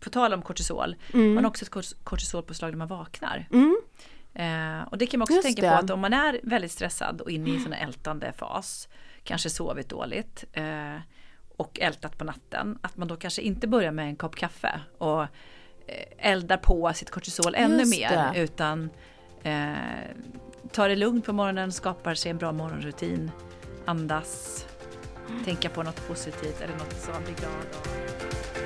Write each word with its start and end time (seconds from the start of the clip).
på 0.00 0.10
tal 0.10 0.32
om 0.34 0.42
kortisol, 0.42 0.96
Mm. 1.14 1.34
man 1.34 1.44
har 1.44 1.50
också 1.50 1.64
ett 1.64 1.70
kort- 1.70 2.04
kortisolpåslag 2.04 2.70
när 2.70 2.78
man 2.78 2.88
vaknar. 2.88 3.48
Mm. 3.52 3.80
Eh, 4.34 4.88
och 4.88 4.98
det 4.98 5.06
kan 5.06 5.18
man 5.18 5.24
också 5.24 5.34
Just 5.34 5.46
tänka 5.46 5.62
det. 5.62 5.68
På 5.68 5.74
att 5.74 5.90
om 5.90 6.00
man 6.00 6.12
är 6.12 6.40
väldigt 6.42 6.72
stressad 6.72 7.20
och 7.20 7.30
inne 7.30 7.50
i 7.50 7.56
en 7.66 7.72
ältande 7.72 8.32
fas, 8.32 8.88
kanske 9.24 9.50
sovit 9.50 9.88
dåligt 9.88 10.44
eh, 10.52 10.96
och 11.56 11.80
ältat 11.80 12.18
på 12.18 12.24
natten, 12.24 12.78
att 12.82 12.96
man 12.96 13.08
då 13.08 13.16
kanske 13.16 13.42
inte 13.42 13.66
börjar 13.68 13.92
med 13.92 14.04
en 14.06 14.16
kopp 14.16 14.36
kaffe 14.36 14.80
och 14.98 15.22
eh, 15.22 15.28
eldar 16.18 16.56
på 16.56 16.92
sitt 16.94 17.10
kortisol 17.10 17.54
ännu 17.54 17.78
Just 17.78 17.90
mer, 18.00 18.10
det. 18.34 18.40
utan 18.40 18.90
eh, 19.42 19.72
tar 20.72 20.88
det 20.88 20.96
lugnt 20.96 21.26
på 21.26 21.32
morgonen, 21.32 21.72
skapar 21.72 22.14
sig 22.14 22.30
en 22.30 22.38
bra 22.38 22.52
morgonrutin, 22.52 23.30
andas, 23.84 24.66
tänka 25.44 25.68
på 25.68 25.82
något 25.82 26.08
positivt 26.08 26.60
eller 26.60 26.74
något 26.76 27.00
som 27.00 27.12
man 27.12 27.24
blir 27.24 27.34
glad 27.34 27.52
av. 27.52 28.59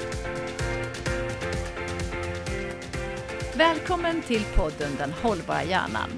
Välkommen 3.57 4.23
till 4.23 4.45
podden 4.57 4.93
Den 4.99 5.13
hållbara 5.13 5.65
hjärnan. 5.65 6.11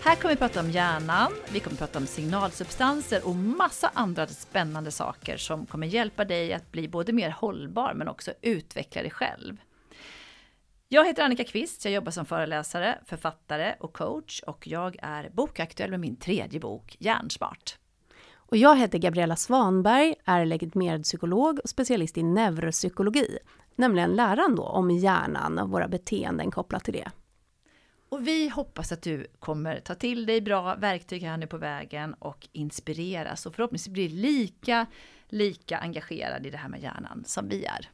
Här 0.00 0.16
kommer 0.16 0.34
vi 0.34 0.38
prata 0.38 0.60
om 0.60 0.70
hjärnan, 0.70 1.32
vi 1.52 1.60
kommer 1.60 1.76
prata 1.76 1.98
om 1.98 2.06
signalsubstanser 2.06 3.28
och 3.28 3.36
massa 3.36 3.90
andra 3.94 4.26
spännande 4.26 4.90
saker 4.90 5.36
som 5.36 5.66
kommer 5.66 5.86
hjälpa 5.86 6.24
dig 6.24 6.52
att 6.52 6.72
bli 6.72 6.88
både 6.88 7.12
mer 7.12 7.30
hållbar 7.30 7.94
men 7.94 8.08
också 8.08 8.32
utveckla 8.42 9.02
dig 9.02 9.10
själv. 9.10 9.56
Jag 10.88 11.06
heter 11.06 11.22
Annika 11.22 11.44
Kvist, 11.44 11.84
jag 11.84 11.94
jobbar 11.94 12.10
som 12.10 12.26
föreläsare, 12.26 12.98
författare 13.06 13.74
och 13.80 13.92
coach 13.92 14.40
och 14.40 14.66
jag 14.66 14.96
är 15.02 15.30
bokaktuell 15.30 15.90
med 15.90 16.00
min 16.00 16.16
tredje 16.16 16.60
bok 16.60 16.96
Hjärnsmart. 16.98 17.78
Och 18.34 18.56
jag 18.56 18.76
heter 18.76 18.98
Gabriella 18.98 19.36
Svanberg, 19.36 20.14
är 20.24 20.44
legitimerad 20.44 21.02
psykolog 21.02 21.60
och 21.64 21.70
specialist 21.70 22.18
i 22.18 22.22
neuropsykologi, 22.22 23.38
nämligen 23.76 24.14
läran 24.16 24.56
då 24.56 24.62
om 24.62 24.90
hjärnan 24.90 25.58
och 25.58 25.70
våra 25.70 25.88
beteenden 25.88 26.50
kopplat 26.50 26.84
till 26.84 26.94
det. 26.94 27.10
Och 28.08 28.26
vi 28.26 28.48
hoppas 28.48 28.92
att 28.92 29.02
du 29.02 29.26
kommer 29.38 29.80
ta 29.80 29.94
till 29.94 30.26
dig 30.26 30.40
bra 30.40 30.74
verktyg 30.74 31.22
här 31.22 31.36
nu 31.36 31.46
på 31.46 31.58
vägen 31.58 32.14
och 32.14 32.48
inspireras 32.52 33.46
och 33.46 33.54
förhoppningsvis 33.54 33.92
blir 33.92 34.08
lika, 34.08 34.86
lika 35.28 35.78
engagerad 35.78 36.46
i 36.46 36.50
det 36.50 36.56
här 36.56 36.68
med 36.68 36.82
hjärnan 36.82 37.24
som 37.26 37.48
vi 37.48 37.64
är. 37.64 37.90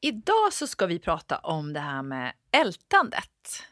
Idag 0.00 0.52
så 0.52 0.66
ska 0.66 0.86
vi 0.86 0.98
prata 0.98 1.38
om 1.38 1.72
det 1.72 1.80
här 1.80 2.02
med 2.02 2.32
ältandet. 2.50 3.62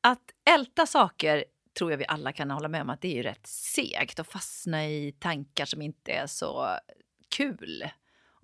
Att 0.00 0.30
älta 0.44 0.86
saker 0.86 1.44
tror 1.78 1.90
jag 1.90 1.98
vi 1.98 2.06
alla 2.08 2.32
kan 2.32 2.50
hålla 2.50 2.68
med 2.68 2.82
om 2.82 2.90
att 2.90 3.00
det 3.00 3.08
är 3.08 3.16
ju 3.16 3.22
rätt 3.22 3.46
segt 3.46 4.20
att 4.20 4.28
fastna 4.28 4.86
i 4.86 5.12
tankar 5.12 5.64
som 5.64 5.82
inte 5.82 6.12
är 6.12 6.26
så 6.26 6.68
kul. 7.36 7.84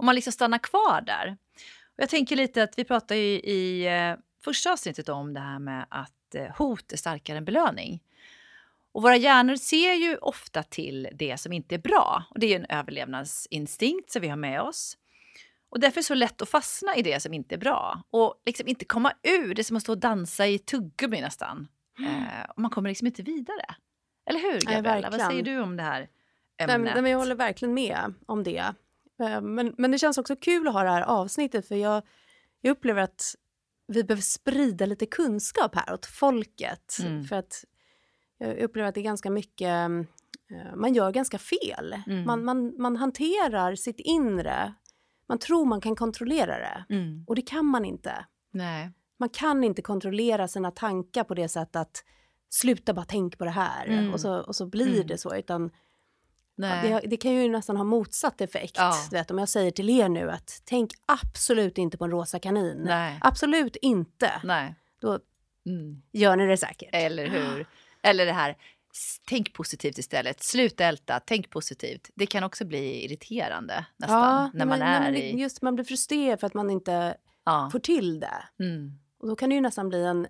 Om 0.01 0.07
man 0.07 0.15
liksom 0.15 0.33
stannar 0.33 0.59
kvar 0.59 1.01
där. 1.07 1.37
Och 1.97 2.03
jag 2.03 2.09
tänker 2.09 2.37
lite 2.37 2.63
att 2.63 2.79
vi 2.79 2.85
pratar 2.85 3.15
ju 3.15 3.23
i 3.41 3.87
eh, 3.87 4.17
första 4.45 4.73
avsnittet 4.73 5.09
om 5.09 5.35
det 5.35 5.41
här 5.41 5.59
med 5.59 5.87
att 5.91 6.35
eh, 6.35 6.57
hot 6.59 6.93
är 6.93 6.97
starkare 6.97 7.39
än 7.39 7.45
belöning. 7.45 8.03
Och 8.93 9.03
våra 9.03 9.17
hjärnor 9.17 9.57
ser 9.57 9.95
ju 9.95 10.17
ofta 10.17 10.63
till 10.63 11.09
det 11.15 11.37
som 11.41 11.53
inte 11.53 11.75
är 11.75 11.79
bra. 11.79 12.25
Och 12.31 12.39
det 12.41 12.55
är 12.55 12.57
en 12.61 12.67
överlevnadsinstinkt 12.79 14.11
som 14.11 14.23
vi 14.23 14.29
har 14.29 14.37
med 14.37 14.63
oss. 14.63 14.97
Och 15.71 15.81
därför 15.81 15.99
är 15.99 16.03
det 16.03 16.07
så 16.07 16.15
lätt 16.15 16.43
att 16.43 16.49
fastna 16.49 16.97
i 16.97 17.03
det 17.03 17.21
som 17.21 17.35
inte 17.35 17.55
är 17.55 17.59
bra. 17.59 18.03
Och 18.11 18.43
liksom 18.47 18.69
inte 18.69 18.85
komma 18.85 19.13
ur, 19.23 19.55
det 19.55 19.63
är 19.63 19.65
som 19.65 19.77
att 19.77 19.83
stå 19.83 19.93
och 19.93 19.99
dansa 19.99 20.47
i 20.47 20.59
tuggummi 20.59 21.21
nästan. 21.21 21.69
Eh, 21.99 22.51
och 22.51 22.59
man 22.59 22.71
kommer 22.71 22.89
liksom 22.89 23.07
inte 23.07 23.23
vidare. 23.23 23.65
Eller 24.31 24.41
hur 24.41 24.61
Gabriella? 24.61 24.83
Vad 24.93 25.03
verkligen. 25.03 25.31
säger 25.31 25.43
du 25.43 25.61
om 25.61 25.77
det 25.77 25.83
här 25.83 26.09
Nej, 26.59 26.75
ämnet? 26.75 26.95
men- 26.95 27.03
men 27.03 27.13
jag 27.13 27.19
håller 27.19 27.35
verkligen 27.35 27.75
med 27.75 28.15
om 28.27 28.43
det. 28.45 28.75
Eh, 29.21 29.41
Men, 29.41 29.75
men 29.79 29.91
det 29.91 29.99
känns 29.99 30.19
också 30.19 30.37
kul 30.37 30.69
att 30.69 30.75
ha 30.75 30.83
det 30.83 30.91
här 30.91 31.03
avsnittet 31.03 31.69
för 31.69 31.75
jag, 31.75 32.03
jag 32.61 32.71
upplever 32.71 33.03
att 33.03 33.35
vi 33.87 34.05
behöver 34.05 34.23
sprida 34.23 34.87
lite 34.87 35.07
kunskap 35.07 35.75
här 35.75 35.95
åt 35.95 36.07
folket. 36.07 36.97
Mm. 37.03 37.25
För 37.25 37.37
att 37.37 37.65
jag 38.39 38.59
upplever 38.59 38.89
att 38.89 38.95
det 38.95 39.01
är 39.01 39.05
ganska 39.05 39.31
mycket, 39.31 39.69
eh, 40.51 40.75
man 40.77 40.95
gör 40.95 41.11
ganska 41.13 41.39
fel. 41.39 41.97
Mm. 42.07 42.25
Man, 42.27 42.45
man, 42.45 42.75
man 42.83 42.97
hanterar 42.97 43.75
sitt 43.75 44.01
inre, 44.01 44.75
man 45.29 45.39
tror 45.39 45.65
man 45.65 45.81
kan 45.81 45.97
kontrollera 45.97 46.59
det. 46.59 46.95
Mm. 46.95 47.25
Och 47.27 47.35
det 47.35 47.43
kan 47.43 47.67
man 47.67 47.85
inte. 47.85 48.27
Nej. 48.53 48.91
Man 49.19 49.29
kan 49.29 49.65
inte 49.65 49.83
kontrollera 49.83 50.49
sina 50.49 50.71
tankar 50.71 51.25
på 51.25 51.35
det 51.35 51.49
sättet 51.49 51.77
att 51.77 52.05
sluta 52.49 52.95
bara 52.95 53.05
tänk 53.05 53.39
på 53.39 53.45
det 53.45 53.51
här 53.51 53.87
Mm. 53.87 54.13
och, 54.13 54.21
så, 54.21 54.35
och 54.41 54.57
så 54.57 54.67
blir 54.67 55.05
det 55.05 55.19
så. 55.19 55.37
Utan. 55.37 55.71
Det, 56.69 57.01
det 57.07 57.17
kan 57.17 57.33
ju 57.33 57.49
nästan 57.49 57.77
ha 57.77 57.85
motsatt 57.85 58.41
effekt. 58.41 58.75
Ja. 58.79 58.95
Vet, 59.11 59.31
om 59.31 59.39
jag 59.39 59.49
säger 59.49 59.71
till 59.71 59.91
er 59.91 60.09
nu 60.09 60.31
att 60.31 60.63
tänk 60.65 60.91
absolut 61.07 61.79
inte 61.79 61.99
på 61.99 62.05
en 62.05 62.11
rosa 62.11 62.39
kanin. 62.39 62.83
Nej. 62.85 63.19
Absolut 63.21 63.77
inte. 63.77 64.33
Nej. 64.45 64.75
Då 65.01 65.19
Mm. 65.67 66.03
gör 66.13 66.37
ni 66.37 66.47
det 66.47 66.57
säkert. 66.57 66.89
Eller 66.93 67.27
hur? 67.29 67.67
Eller 68.03 68.27
det 68.27 68.33
här, 68.33 68.57
tänk 69.29 69.53
positivt 69.53 69.99
istället. 69.99 70.43
Sluta 70.43 70.85
älta, 70.85 71.21
tänk 71.27 71.51
positivt. 71.51 72.11
Det 72.15 72.27
kan 72.27 72.45
också 72.45 72.65
bli 72.65 73.05
irriterande 73.05 73.87
nästan 73.97 74.51
när 74.55 74.67
man 74.67 74.79
men, 74.79 74.89
är 74.89 75.01
men 75.01 75.17
i... 75.17 75.41
Just 75.41 75.63
man 75.63 75.75
blir 75.75 75.85
frustrerad 75.85 76.41
för 76.41 76.47
att 76.47 76.55
man 76.55 76.71
inte 76.71 77.17
Ja. 77.45 77.69
får 77.73 77.79
till 77.79 78.21
det. 78.21 78.45
Mm. 78.61 78.99
Och 79.19 79.29
då 79.29 79.37
kan 79.37 79.49
det 79.49 79.55
ju 79.55 79.61
nästan 79.61 79.89
bli 79.89 80.05
en, 80.05 80.27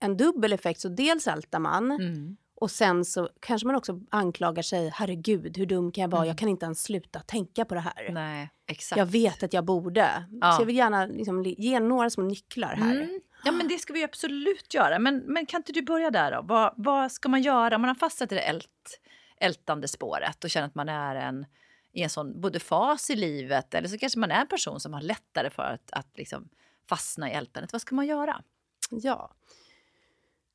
en 0.00 0.16
dubbel 0.16 0.52
effekt. 0.52 0.80
Så 0.80 0.88
dels 0.88 1.26
ältar 1.26 1.58
man 1.58 1.90
Mm. 1.90 2.36
Och 2.56 2.70
sen 2.70 3.04
så 3.04 3.28
kanske 3.40 3.66
man 3.66 3.76
också 3.76 4.00
anklagar 4.10 4.62
sig. 4.62 4.88
Herregud, 4.94 5.56
hur 5.58 5.66
dum 5.66 5.92
kan 5.92 6.02
jag 6.02 6.08
vara? 6.08 6.20
Mm. 6.22 6.28
Jag 6.28 6.38
kan 6.38 6.48
inte 6.48 6.64
ens 6.66 6.82
sluta 6.82 7.20
tänka 7.20 7.64
på 7.64 7.74
det 7.74 7.80
här. 7.80 8.08
Nej, 8.10 8.50
exakt. 8.66 8.98
Jag 8.98 9.06
vet 9.06 9.42
att 9.42 9.52
jag 9.52 9.64
borde. 9.64 10.24
Ja. 10.40 10.52
Så 10.52 10.62
jag 10.62 10.66
vill 10.66 10.76
gärna 10.76 11.06
liksom, 11.06 11.42
li- 11.42 11.54
ge 11.58 11.80
några 11.80 12.10
små 12.10 12.24
nycklar 12.24 12.74
här. 12.76 12.96
Mm. 12.96 13.20
Ja, 13.44 13.52
men 13.52 13.68
det 13.68 13.78
ska 13.78 13.92
vi 13.92 14.04
absolut 14.04 14.74
göra. 14.74 14.98
Men, 14.98 15.18
men 15.18 15.46
kan 15.46 15.58
inte 15.58 15.72
du 15.72 15.82
börja 15.82 16.10
där 16.10 16.32
då? 16.32 16.42
Vad, 16.42 16.74
vad 16.76 17.12
ska 17.12 17.28
man 17.28 17.42
göra 17.42 17.74
om 17.76 17.80
man 17.82 17.88
har 17.88 17.94
fastnat 17.94 18.32
i 18.32 18.34
det 18.34 18.40
ält, 18.40 19.00
ältande 19.40 19.88
spåret 19.88 20.44
och 20.44 20.50
känner 20.50 20.66
att 20.66 20.74
man 20.74 20.88
är 20.88 21.14
en, 21.16 21.46
i 21.92 22.02
en 22.02 22.10
sån 22.10 22.40
både 22.40 22.60
fas 22.60 23.10
i 23.10 23.16
livet 23.16 23.74
eller 23.74 23.88
så 23.88 23.98
kanske 23.98 24.18
man 24.18 24.30
är 24.30 24.40
en 24.40 24.48
person 24.48 24.80
som 24.80 24.92
har 24.92 25.00
lättare 25.02 25.50
för 25.50 25.62
att, 25.62 25.90
att 25.92 26.08
liksom 26.14 26.48
fastna 26.88 27.30
i 27.30 27.34
ältandet. 27.34 27.72
Vad 27.72 27.80
ska 27.80 27.94
man 27.94 28.06
göra? 28.06 28.42
Ja. 28.90 29.30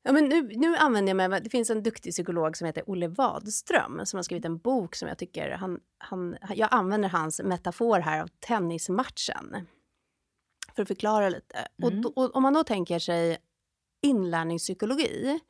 Ja, 0.02 0.12
men 0.12 0.24
nu, 0.24 0.42
nu 0.42 0.76
använder 0.76 1.10
jag 1.14 1.30
mig 1.30 1.40
det 1.40 1.50
finns 1.50 1.70
en 1.70 1.82
duktig 1.82 2.12
psykolog 2.12 2.56
som 2.56 2.66
heter 2.66 2.84
Olle 2.86 3.08
Wadström 3.08 4.06
som 4.06 4.18
har 4.18 4.22
skrivit 4.22 4.44
en 4.44 4.58
bok 4.58 4.94
som 4.94 5.08
jag 5.08 5.18
tycker, 5.18 5.50
han, 5.50 5.80
han, 5.98 6.36
jag 6.54 6.68
använder 6.72 7.08
hans 7.08 7.40
metafor 7.42 7.98
här 8.00 8.22
av 8.22 8.28
tennismatchen. 8.40 9.66
För 10.74 10.82
att 10.82 10.88
förklara 10.88 11.28
lite. 11.28 11.68
Och, 11.82 11.90
Mm. 11.90 12.02
då, 12.02 12.12
och 12.16 12.36
om 12.36 12.42
man 12.42 12.54
då 12.54 12.64
tänker 12.64 12.98
sig 12.98 13.38
inlärningspsykologi, 14.02 15.40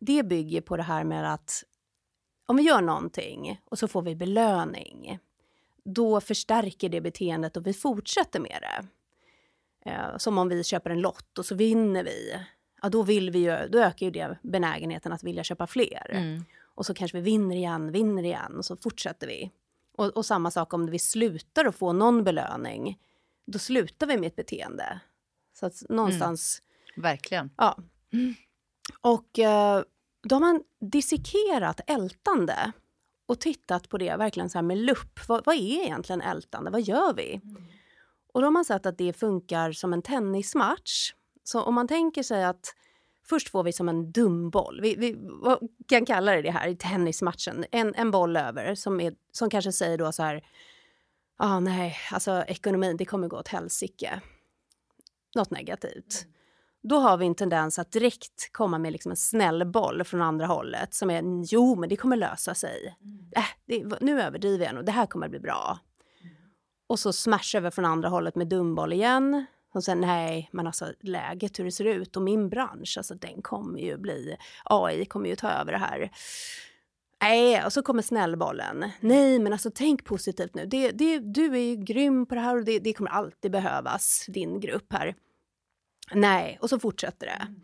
det 0.00 0.22
bygger 0.22 0.60
på 0.60 0.76
det 0.76 0.82
här 0.82 1.04
med 1.04 1.32
att 1.34 1.64
om 2.46 2.56
vi 2.56 2.62
gör 2.62 2.80
någonting 2.80 3.60
och 3.64 3.78
så 3.78 3.88
får 3.88 4.02
vi 4.02 4.16
belöning, 4.16 5.18
då 5.84 6.20
förstärker 6.20 6.88
det 6.88 7.00
beteendet 7.00 7.56
och 7.56 7.66
vi 7.66 7.72
fortsätter 7.72 8.40
med 8.40 8.62
det. 8.62 8.86
Eh, 9.90 10.16
som 10.16 10.38
om 10.38 10.48
vi 10.48 10.64
köper 10.64 10.90
en 10.90 11.00
lott 11.00 11.38
och 11.38 11.46
så 11.46 11.54
vinner 11.54 12.04
vi. 12.04 12.46
Ja, 12.82 12.88
då, 12.88 13.02
vill 13.02 13.30
vi 13.30 13.38
ju, 13.38 13.68
då 13.68 13.78
ökar 13.78 14.06
ju 14.06 14.12
det 14.12 14.38
benägenheten 14.42 15.12
att 15.12 15.22
vilja 15.22 15.44
köpa 15.44 15.66
fler. 15.66 16.10
Mm. 16.10 16.44
Och 16.74 16.86
så 16.86 16.94
kanske 16.94 17.16
vi 17.18 17.22
vinner 17.22 17.56
igen, 17.56 17.92
vinner 17.92 18.22
igen 18.22 18.56
och 18.56 18.64
så 18.64 18.76
fortsätter 18.76 19.26
vi. 19.26 19.50
Och, 19.96 20.06
och 20.06 20.26
samma 20.26 20.50
sak 20.50 20.74
om 20.74 20.86
vi 20.86 20.98
slutar 20.98 21.64
att 21.64 21.76
få 21.76 21.92
någon 21.92 22.24
belöning. 22.24 22.98
Då 23.46 23.58
slutar 23.58 24.06
vi 24.06 24.16
med 24.16 24.26
ett 24.26 24.36
beteende. 24.36 25.00
Så 25.52 25.66
att 25.66 25.82
någonstans, 25.88 26.62
Verkligen. 26.96 27.50
ja. 27.56 27.78
Och 29.00 29.38
eh, 29.38 29.82
då 30.22 30.34
har 30.34 30.40
man 30.40 30.62
dissekerat 30.80 31.80
ältande 31.86 32.72
och 33.26 33.40
tittat 33.40 33.88
på 33.88 33.98
det 33.98 34.16
verkligen 34.16 34.50
så 34.50 34.58
här 34.58 34.62
med 34.62 34.78
lupp. 34.78 35.28
Vad, 35.28 35.44
vad 35.46 35.54
är 35.54 35.84
egentligen 35.84 36.20
ältande? 36.20 36.70
Vad 36.70 36.82
gör 36.82 37.14
vi? 37.14 37.40
Och 38.32 38.40
då 38.40 38.46
har 38.46 38.52
man 38.52 38.64
sett 38.64 38.86
att 38.86 38.98
det 38.98 39.12
funkar 39.12 39.72
som 39.72 39.92
en 39.92 40.02
tennismatch. 40.02 41.14
Så 41.44 41.62
om 41.62 41.74
man 41.74 41.88
tänker 41.88 42.22
sig 42.22 42.44
att 42.44 42.74
först 43.28 43.48
får 43.48 43.62
vi 43.62 43.72
som 43.72 43.88
en 43.88 44.12
dum 44.12 44.50
boll. 44.50 44.80
Vi, 44.82 44.96
vi 44.96 45.16
kan 45.88 46.06
kalla 46.06 46.32
det 46.32 46.42
det 46.42 46.50
här 46.50 46.68
i 46.68 46.76
tennismatchen. 46.76 47.64
En, 47.70 47.94
en 47.94 48.10
boll 48.10 48.36
över 48.36 48.74
som, 48.74 49.00
är, 49.00 49.14
som 49.32 49.50
kanske 49.50 49.72
säger 49.72 49.98
då 49.98 50.12
så 50.12 50.22
här. 50.22 50.46
Ah, 51.36 51.60
nej, 51.60 51.96
alltså 52.12 52.44
ekonomin, 52.46 52.96
det 52.96 53.04
kommer 53.04 53.28
gå 53.28 53.38
åt 53.38 53.48
helsike. 53.48 54.20
Något 55.34 55.50
negativt. 55.50 56.26
Då 56.82 56.98
har 56.98 57.16
vi 57.16 57.26
en 57.26 57.34
tendens 57.34 57.78
att 57.78 57.92
direkt 57.92 58.52
komma 58.52 58.78
med 58.78 58.92
liksom 58.92 59.10
en 59.10 59.16
snäll 59.16 59.66
boll 59.66 60.04
från 60.04 60.22
andra 60.22 60.46
hållet 60.46 60.94
som 60.94 61.10
är 61.10 61.22
jo, 61.52 61.74
men 61.74 61.88
det 61.88 61.96
kommer 61.96 62.16
lösa 62.16 62.54
sig. 62.54 62.96
Äh, 63.36 63.44
det, 63.66 64.00
nu 64.00 64.22
överdriver 64.22 64.66
jag 64.66 64.74
nog, 64.74 64.84
det 64.84 64.92
här 64.92 65.06
kommer 65.06 65.28
bli 65.28 65.40
bra. 65.40 65.78
Och 66.86 66.98
så 66.98 67.12
smash 67.12 67.56
över 67.56 67.70
från 67.70 67.84
andra 67.84 68.08
hållet 68.08 68.34
med 68.34 68.48
dumboll 68.48 68.92
igen. 68.92 69.46
Och 69.72 69.84
sen 69.84 70.00
nej, 70.00 70.48
men 70.52 70.66
alltså 70.66 70.92
läget 71.00 71.58
hur 71.58 71.64
det 71.64 71.72
ser 71.72 71.84
ut 71.84 72.16
och 72.16 72.22
min 72.22 72.48
bransch, 72.48 72.94
alltså 72.96 73.14
den 73.14 73.42
kommer 73.42 73.78
ju 73.78 73.96
bli, 73.96 74.36
AI 74.64 75.04
kommer 75.04 75.28
ju 75.28 75.36
ta 75.36 75.50
över 75.50 75.72
det 75.72 75.78
här. 75.78 76.10
Nej, 77.22 77.64
och 77.64 77.72
så 77.72 77.82
kommer 77.82 78.02
snällbollen. 78.02 78.90
Nej, 79.00 79.38
men 79.38 79.52
alltså 79.52 79.70
tänk 79.74 80.04
positivt 80.04 80.54
nu. 80.54 80.66
Det, 80.66 80.90
det, 80.90 81.18
du 81.18 81.54
är 81.54 81.60
ju 81.60 81.76
grym 81.76 82.26
på 82.26 82.34
det 82.34 82.40
här 82.40 82.56
och 82.56 82.64
det, 82.64 82.78
det 82.78 82.92
kommer 82.92 83.10
alltid 83.10 83.50
behövas, 83.50 84.24
din 84.28 84.60
grupp 84.60 84.92
här. 84.92 85.14
Nej, 86.14 86.58
och 86.62 86.70
så 86.70 86.78
fortsätter 86.78 87.26
det. 87.26 87.54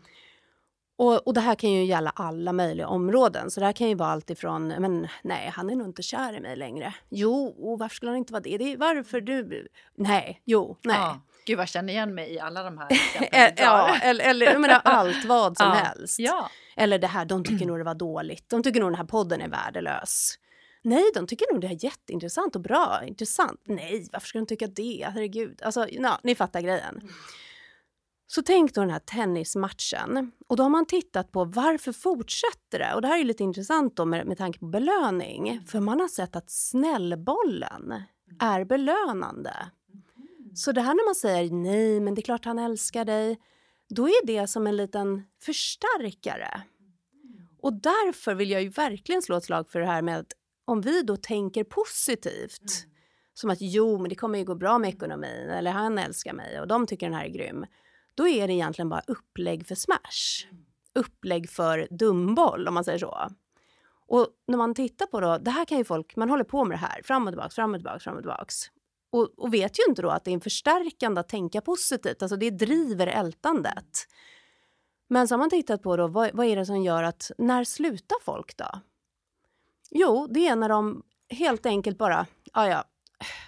Och, 0.97 1.27
och 1.27 1.33
det 1.33 1.41
här 1.41 1.55
kan 1.55 1.71
ju 1.71 1.85
gälla 1.85 2.09
alla 2.15 2.53
möjliga 2.53 2.87
områden. 2.87 3.51
Så 3.51 3.59
det 3.59 3.65
här 3.65 3.73
kan 3.73 3.89
ju 3.89 3.95
vara 3.95 4.09
allt 4.09 4.29
ifrån, 4.29 4.67
men 4.67 5.07
nej, 5.21 5.49
han 5.53 5.69
är 5.69 5.75
nog 5.75 5.87
inte 5.87 6.01
kär 6.01 6.33
i 6.33 6.39
mig 6.39 6.55
längre. 6.55 6.93
Jo, 7.09 7.75
varför 7.79 7.95
skulle 7.95 8.11
han 8.11 8.17
inte 8.17 8.33
vara 8.33 8.43
det? 8.43 8.57
det 8.57 8.73
är, 8.73 8.77
varför 8.77 9.21
du? 9.21 9.67
Nej, 9.95 10.41
jo, 10.45 10.77
nej. 10.83 10.95
Ja. 10.97 11.21
Gud, 11.47 11.59
jag 11.59 11.69
känner 11.69 11.93
igen 11.93 12.15
mig 12.15 12.33
i 12.33 12.39
alla 12.39 12.63
de 12.63 12.77
här 12.77 12.87
exemplen. 12.91 13.51
ja, 13.57 13.97
eller, 14.01 14.25
eller 14.25 14.45
jag 14.45 14.61
menar 14.61 14.81
allt 14.83 15.25
vad 15.25 15.57
som 15.57 15.67
ja. 15.67 15.73
helst. 15.73 16.19
Ja. 16.19 16.49
Eller 16.75 16.99
det 16.99 17.07
här, 17.07 17.25
de 17.25 17.43
tycker 17.43 17.65
nog 17.67 17.77
det 17.77 17.83
var 17.83 17.95
dåligt. 17.95 18.49
De 18.49 18.63
tycker 18.63 18.79
nog 18.79 18.89
den 18.89 18.97
här 18.97 19.05
podden 19.05 19.41
är 19.41 19.49
värdelös. 19.49 20.33
Nej, 20.81 21.03
de 21.13 21.27
tycker 21.27 21.53
nog 21.53 21.61
det 21.61 21.67
är 21.67 21.83
jätteintressant 21.83 22.55
och 22.55 22.61
bra. 22.61 23.01
Intressant. 23.05 23.61
Nej, 23.63 24.07
varför 24.11 24.27
ska 24.27 24.39
de 24.39 24.45
tycka 24.45 24.67
det? 24.67 25.07
Herregud. 25.13 25.61
Alltså, 25.63 25.87
ja, 25.89 26.19
ni 26.23 26.35
fattar 26.35 26.61
grejen. 26.61 26.95
Mm. 26.95 27.13
Så 28.27 28.41
tänk 28.41 28.73
då 28.73 28.81
den 28.81 28.89
här 28.89 28.99
tennismatchen. 28.99 30.31
Och 30.47 30.57
då 30.57 30.63
har 30.63 30.69
man 30.69 30.85
tittat 30.85 31.31
på 31.31 31.45
varför 31.45 31.91
fortsätter 31.91 32.79
det? 32.79 32.93
Och 32.93 33.01
det 33.01 33.07
här 33.07 33.19
är 33.19 33.23
lite 33.23 33.43
intressant 33.43 33.95
då 33.95 34.05
med, 34.05 34.27
med 34.27 34.37
tanke 34.37 34.59
på 34.59 34.65
belöning. 34.65 35.49
Mm. 35.49 35.65
För 35.65 35.79
man 35.79 35.99
har 35.99 36.07
sett 36.07 36.35
att 36.35 36.51
snällbollen 36.51 37.83
mm. 37.91 38.03
är 38.39 38.65
belönande. 38.65 39.53
Så 40.57 40.71
det 40.71 40.81
här 40.81 40.93
när 40.93 41.05
man 41.05 41.15
säger 41.15 41.51
nej, 41.51 41.99
men 41.99 42.15
det 42.15 42.21
är 42.21 42.23
klart 42.23 42.45
han 42.45 42.59
älskar 42.59 43.05
dig. 43.05 43.39
Då 43.89 44.07
är 44.07 44.25
det 44.25 44.47
som 44.47 44.67
en 44.67 44.77
liten 44.77 45.23
förstärkare. 45.41 46.61
Och 47.61 47.73
därför 47.73 48.35
vill 48.35 48.51
jag 48.51 48.61
ju 48.61 48.69
verkligen 48.69 49.21
slå 49.21 49.37
ett 49.37 49.43
slag 49.43 49.69
för 49.69 49.79
det 49.79 49.85
här 49.85 50.01
med 50.01 50.19
att 50.19 50.33
om 50.65 50.81
vi 50.81 51.01
då 51.01 51.17
tänker 51.17 51.63
positivt. 51.63 52.61
Mm. 52.61 52.93
Som 53.33 53.49
att 53.49 53.57
jo, 53.61 53.97
men 53.97 54.09
det 54.09 54.15
kommer 54.15 54.39
ju 54.39 54.45
gå 54.45 54.55
bra 54.55 54.77
med 54.77 54.89
ekonomin. 54.89 55.49
Eller 55.49 55.71
han 55.71 55.97
älskar 55.97 56.33
mig 56.33 56.61
och 56.61 56.67
de 56.67 56.87
tycker 56.87 57.05
den 57.05 57.15
här 57.15 57.25
är 57.25 57.29
grym 57.29 57.65
då 58.17 58.27
är 58.27 58.47
det 58.47 58.53
egentligen 58.53 58.89
bara 58.89 59.01
upplägg 59.07 59.67
för 59.67 59.75
smash. 59.75 60.47
Upplägg 60.95 61.49
för 61.49 61.87
dumboll 61.91 62.67
om 62.67 62.73
man 62.73 62.83
säger 62.83 62.99
så. 62.99 63.29
Och 64.07 64.27
när 64.47 64.57
man 64.57 64.75
tittar 64.75 65.05
på 65.05 65.19
då, 65.19 65.37
det 65.37 65.51
här 65.51 65.65
kan 65.65 65.77
ju 65.77 65.83
folk, 65.83 66.15
man 66.15 66.29
håller 66.29 66.43
på 66.43 66.65
med 66.65 66.77
det 66.77 66.81
här 66.81 67.01
fram 67.03 67.27
och 67.27 67.31
tillbaks, 67.31 67.55
fram 67.55 67.73
och 67.73 67.79
tillbaks, 67.79 68.03
fram 68.03 68.15
och 68.15 68.21
tillbaks. 68.21 68.71
Och, 69.09 69.39
och 69.39 69.53
vet 69.53 69.79
ju 69.79 69.83
inte 69.89 70.01
då 70.01 70.09
att 70.09 70.25
det 70.25 70.31
är 70.31 70.33
en 70.33 70.41
förstärkande 70.41 71.19
att 71.19 71.29
tänka 71.29 71.61
positivt, 71.61 72.21
alltså 72.21 72.37
det 72.37 72.49
driver 72.49 73.07
ältandet. 73.07 74.07
Men 75.07 75.27
så 75.27 75.33
har 75.33 75.39
man 75.39 75.49
tittat 75.49 75.83
på 75.83 75.97
då, 75.97 76.07
vad, 76.07 76.29
vad 76.33 76.45
är 76.45 76.55
det 76.55 76.65
som 76.65 76.83
gör 76.83 77.03
att, 77.03 77.31
när 77.37 77.63
slutar 77.63 78.17
folk 78.21 78.57
då? 78.57 78.81
Jo, 79.91 80.27
det 80.29 80.47
är 80.47 80.55
när 80.55 80.69
de 80.69 81.03
helt 81.29 81.65
enkelt 81.65 81.97
bara, 81.97 82.25
ja 82.53 82.67
ja, 82.67 82.83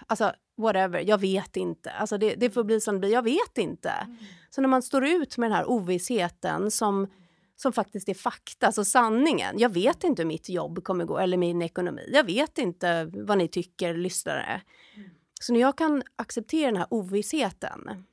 alltså 0.08 0.34
whatever, 0.58 1.00
jag 1.00 1.18
vet 1.18 1.58
inte. 1.58 1.92
Alltså 1.92 2.18
det, 2.18 2.36
det 2.36 2.50
får 2.50 2.64
bli 2.64 2.82
som 2.82 2.96
det 2.96 3.00
blir, 3.00 3.12
jag 3.12 3.24
vet 3.24 3.58
inte. 3.58 3.90
Mm. 3.90 4.18
Så 4.50 4.62
när 4.62 4.70
man 4.70 4.82
står 4.82 5.06
ut 5.06 5.38
med 5.38 5.50
den 5.50 5.58
här 5.58 5.70
ovissheten 5.70 6.72
som, 6.72 7.08
som 7.56 7.74
faktiskt 7.74 8.10
är 8.10 8.14
fakta, 8.14 8.66
alltså 8.66 8.86
sanningen. 8.86 9.60
Jag 9.60 9.74
vet 9.74 10.04
inte 10.04 10.22
hur 10.22 10.28
mitt 10.28 10.50
jobb 10.50 10.84
kommer 10.84 11.06
gå 11.06 11.18
eller 11.18 11.38
min 11.38 11.62
ekonomi. 11.62 12.10
Jag 12.14 12.24
vet 12.24 12.58
inte 12.58 13.12
vad 13.14 13.38
ni 13.38 13.48
tycker, 13.48 13.94
lyssnare. 13.94 14.62
Mm. 14.96 15.10
Så 15.40 15.54
när 15.54 15.60
jag 15.60 15.78
kan 15.78 16.04
acceptera 16.16 16.72
den 16.72 16.78
här 16.78 16.88
ovissheten 16.90 18.06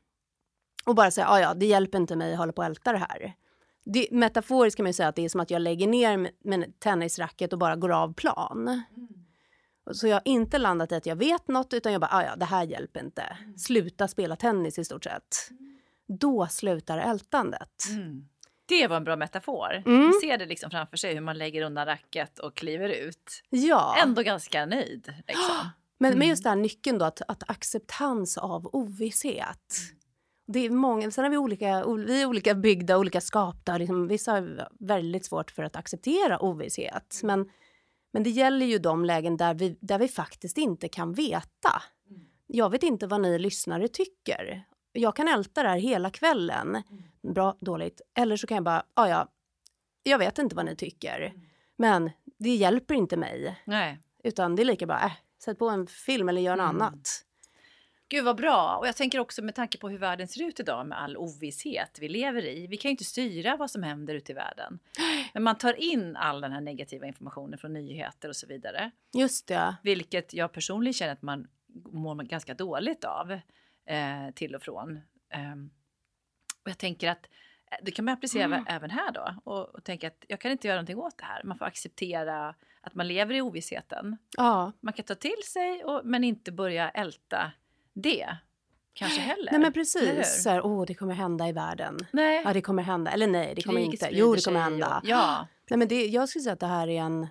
och 0.87 0.95
bara 0.95 1.11
säga, 1.11 1.27
ja 1.27 1.41
ja, 1.41 1.55
det 1.55 1.67
hjälper 1.67 1.99
inte 1.99 2.17
mig 2.17 2.33
att 2.33 2.39
hålla 2.39 2.53
på 2.53 2.63
och 2.63 2.67
älta 2.67 2.93
det 2.93 2.99
här. 2.99 3.35
Det, 3.85 4.09
metaforiskt 4.11 4.77
kan 4.77 4.85
man 4.85 4.95
säga 4.95 5.09
att 5.09 5.17
det 5.17 5.25
är 5.25 5.29
som 5.29 5.41
att 5.41 5.51
jag 5.51 5.63
lägger 5.63 5.87
ner 5.87 6.31
med 6.45 6.79
tennisracket 6.79 7.53
och 7.53 7.59
bara 7.59 7.77
går 7.77 7.93
av 7.93 8.15
plan. 8.15 8.69
Mm. 8.97 9.09
Så 9.93 10.07
jag 10.07 10.15
har 10.15 10.23
inte 10.25 10.59
landat 10.59 10.93
i 10.93 10.95
att 10.95 11.07
jag 11.07 11.17
vet 11.17 11.49
något 11.49 11.73
utan 11.73 11.93
jag 11.93 12.01
bara, 12.01 12.11
ah, 12.13 12.25
ja 12.25 12.37
det 12.37 12.45
här 12.45 12.65
hjälper 12.65 13.01
inte. 13.01 13.23
Mm. 13.23 13.59
Sluta 13.59 14.09
spela 14.09 14.37
tennis 14.37 14.79
i 14.79 14.85
stort 14.85 15.05
sett. 15.05 15.51
Mm. 15.51 15.79
Då 16.07 16.47
slutar 16.47 16.99
ältandet. 16.99 17.85
Mm. 17.91 18.29
Det 18.67 18.87
var 18.87 18.97
en 18.97 19.05
bra 19.05 19.17
metafor. 19.17 19.83
Mm. 19.87 20.03
Man 20.03 20.13
ser 20.21 20.39
det 20.39 20.47
liksom 20.47 20.71
framför 20.71 20.97
sig 20.97 21.15
hur 21.15 21.21
man 21.21 21.39
lägger 21.39 21.63
undan 21.63 21.87
racket 21.87 22.39
och 22.39 22.57
kliver 22.57 22.89
ut. 22.89 23.43
Ja. 23.49 23.97
Ändå 24.03 24.23
ganska 24.23 24.67
nöjd. 24.67 25.15
Liksom. 25.27 25.71
Men, 25.99 26.09
mm. 26.09 26.19
men 26.19 26.29
just 26.29 26.43
den 26.43 26.51
här 26.51 26.63
nyckeln 26.63 26.99
då, 26.99 27.05
att, 27.05 27.23
att 27.29 27.51
acceptans 27.51 28.39
av 28.39 28.71
ovisshet. 28.73 29.73
Mm. 29.89 30.01
Det 30.49 30.59
är 30.59 30.71
många, 30.71 31.11
sen 31.11 31.25
har 31.25 31.31
vi 31.31 31.37
olika, 31.37 31.87
vi 31.87 32.23
är 32.23 32.27
olika 32.27 32.55
byggda, 32.55 32.99
olika 32.99 33.21
skapta. 33.21 33.79
Liksom, 33.79 34.09
vissa 34.09 34.33
har 34.33 34.69
väldigt 34.81 35.25
svårt 35.25 35.51
för 35.51 35.63
att 35.63 35.77
acceptera 35.77 36.43
ovisshet. 36.43 37.21
Men 37.23 37.49
men 38.17 38.23
det 38.23 38.31
gäller 38.31 38.67
ju 38.67 38.79
de 38.79 39.05
lägen 39.05 39.37
där 39.37 39.55
vi, 39.55 39.79
där 39.81 39.99
vi 39.99 40.09
faktiskt 40.09 40.59
inte 40.59 40.89
kan 40.89 41.13
veta. 41.13 41.83
Mm. 42.11 42.23
Jag 42.47 42.71
vet 42.71 42.83
inte 42.83 43.07
vad 43.07 43.21
ni 43.21 43.39
lyssnare 43.39 43.89
tycker. 43.89 44.65
Jag 44.93 45.17
kan 45.17 45.29
älta 45.29 45.63
det 45.63 45.69
här 45.69 45.79
hela 45.79 46.11
kvällen. 46.11 46.69
Mm. 46.69 47.35
Bra, 47.35 47.57
dåligt. 47.61 48.01
Eller 48.19 48.37
så 48.37 48.47
kan 48.47 48.55
jag 48.55 48.65
bara, 48.65 48.83
ja 48.95 49.09
ja, 49.09 49.29
jag 50.03 50.19
vet 50.19 50.39
inte 50.39 50.57
vad 50.57 50.65
ni 50.65 50.77
tycker. 50.77 51.21
Mm. 51.21 51.41
Men 51.77 52.11
det 52.39 52.55
hjälper 52.55 52.95
inte 52.95 53.17
mig. 53.17 53.63
Nej. 53.65 53.99
Utan 54.25 54.57
det 54.57 54.63
är 54.63 54.65
lika 54.65 54.87
bra, 54.87 55.01
äh, 55.05 55.13
sätt 55.43 55.59
på 55.59 55.69
en 55.69 55.87
film 55.87 56.29
eller 56.29 56.41
gör 56.41 56.57
något 56.57 56.71
mm. 56.71 56.83
annat. 56.83 57.27
Gud 58.09 58.25
vad 58.25 58.37
bra! 58.37 58.77
Och 58.77 58.87
jag 58.87 58.97
tänker 58.97 59.19
också 59.19 59.43
med 59.43 59.55
tanke 59.55 59.79
på 59.79 59.89
hur 59.89 59.99
världen 59.99 60.29
ser 60.29 60.45
ut 60.45 60.61
idag 60.61 60.87
med 60.87 61.03
all 61.03 61.17
ovisshet 61.17 61.99
vi 62.01 62.09
lever 62.09 62.47
i. 62.47 62.67
Vi 62.67 62.77
kan 62.77 62.89
ju 62.89 62.91
inte 62.91 63.05
styra 63.05 63.57
vad 63.57 63.71
som 63.71 63.83
händer 63.83 64.15
ute 64.15 64.33
i 64.33 64.35
världen. 64.35 64.79
Men 65.35 65.43
man 65.43 65.59
tar 65.59 65.81
in 65.81 66.17
all 66.17 66.41
den 66.41 66.53
här 66.53 66.61
negativa 66.61 67.07
informationen 67.07 67.59
från 67.59 67.73
nyheter 67.73 68.29
och 68.29 68.37
så 68.37 68.47
vidare. 68.47 68.91
Just 69.15 69.47
det. 69.47 69.77
Vilket 69.83 70.35
jag 70.35 70.53
personligen 70.53 70.93
känner 70.93 71.13
att 71.13 71.23
man 71.23 71.49
mår 71.93 72.15
ganska 72.15 72.55
dåligt 72.55 73.05
av 73.05 73.33
eh, 73.87 74.31
till 74.35 74.55
och 74.55 74.63
från. 74.63 74.97
Eh, 75.31 75.55
och 76.65 76.71
jag 76.71 76.79
tänker 76.79 77.11
att 77.11 77.27
eh, 77.71 77.79
det 77.83 77.91
kan 77.91 78.05
man 78.05 78.15
applicera 78.15 78.45
mm. 78.45 78.65
även 78.69 78.91
här 78.91 79.13
då 79.13 79.35
och, 79.45 79.75
och 79.75 79.85
tänka 79.85 80.07
att 80.07 80.25
jag 80.29 80.41
kan 80.41 80.53
inte 80.53 80.69
göra 80.69 80.77
någonting 80.77 80.99
åt 80.99 81.19
det 81.19 81.25
här. 81.25 81.43
Man 81.45 81.59
får 81.59 81.67
acceptera 81.67 82.55
att 82.87 82.95
man 82.95 83.09
lever 83.09 83.35
i 83.35 83.41
ovissheten. 83.41 84.17
Ja. 84.37 84.73
Man 84.81 84.93
kan 84.93 85.05
ta 85.05 85.15
till 85.15 85.43
sig 85.45 85.85
och, 85.85 86.01
men 86.05 86.25
inte 86.25 86.53
börja 86.53 86.91
älta 86.91 87.53
det 87.93 88.37
kanske 88.93 89.21
heller. 89.21 89.53
Nej 89.53 89.61
men 89.61 89.73
precis. 89.73 90.43
Så 90.43 90.51
här, 90.51 90.61
oh, 90.61 90.87
det 90.87 90.95
kommer 90.95 91.15
hända 91.15 91.49
i 91.49 91.53
världen. 91.53 91.99
Nej. 92.13 92.43
Ja, 92.45 92.53
det 92.53 92.63
kommer 92.63 92.83
hända. 92.83 93.11
Eller 93.11 93.27
nej, 93.27 93.55
det 93.55 93.63
kommer 93.63 93.81
inte. 93.81 94.09
Jo, 94.13 94.35
det 94.35 94.45
kommer 94.45 94.61
hända. 94.61 94.99
Och, 95.03 95.09
ja. 95.09 95.47
Nej, 95.71 95.79
men 95.79 95.89
det, 95.89 96.07
jag 96.07 96.29
skulle 96.29 96.43
säga 96.43 96.53
att 96.53 96.61
det 96.61 96.67
här 96.67 96.89
är 96.89 97.01
en 97.01 97.27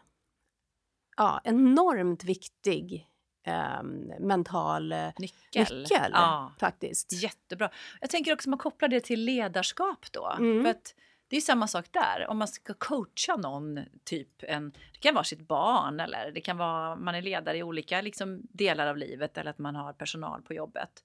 ja, 1.17 1.41
enormt 1.43 2.23
viktig 2.23 3.07
eh, 3.47 3.83
mental 4.19 4.95
nyckel. 5.17 5.79
nyckel 5.79 6.11
ja. 6.13 6.53
faktiskt. 6.59 7.13
Jättebra. 7.13 7.69
Jag 8.01 8.09
tänker 8.09 8.33
också 8.33 8.49
att 8.49 8.51
man 8.51 8.59
kopplar 8.59 8.89
det 8.89 8.99
till 8.99 9.25
ledarskap 9.25 10.11
då. 10.11 10.35
Mm. 10.39 10.63
För 10.63 10.71
att 10.71 10.95
det 11.27 11.37
är 11.37 11.41
samma 11.41 11.67
sak 11.67 11.85
där. 11.91 12.27
Om 12.29 12.37
man 12.37 12.47
ska 12.47 12.73
coacha 12.73 13.35
någon, 13.37 13.79
typ 14.03 14.29
en, 14.39 14.71
det 14.71 14.99
kan 14.99 15.13
vara 15.13 15.23
sitt 15.23 15.47
barn 15.47 15.99
eller 15.99 16.31
det 16.31 16.41
kan 16.41 16.57
vara 16.57 16.95
man 16.95 17.15
är 17.15 17.21
ledare 17.21 17.57
i 17.57 17.63
olika 17.63 18.01
liksom, 18.01 18.41
delar 18.43 18.87
av 18.87 18.97
livet 18.97 19.37
eller 19.37 19.51
att 19.51 19.59
man 19.59 19.75
har 19.75 19.93
personal 19.93 20.41
på 20.41 20.53
jobbet. 20.53 21.03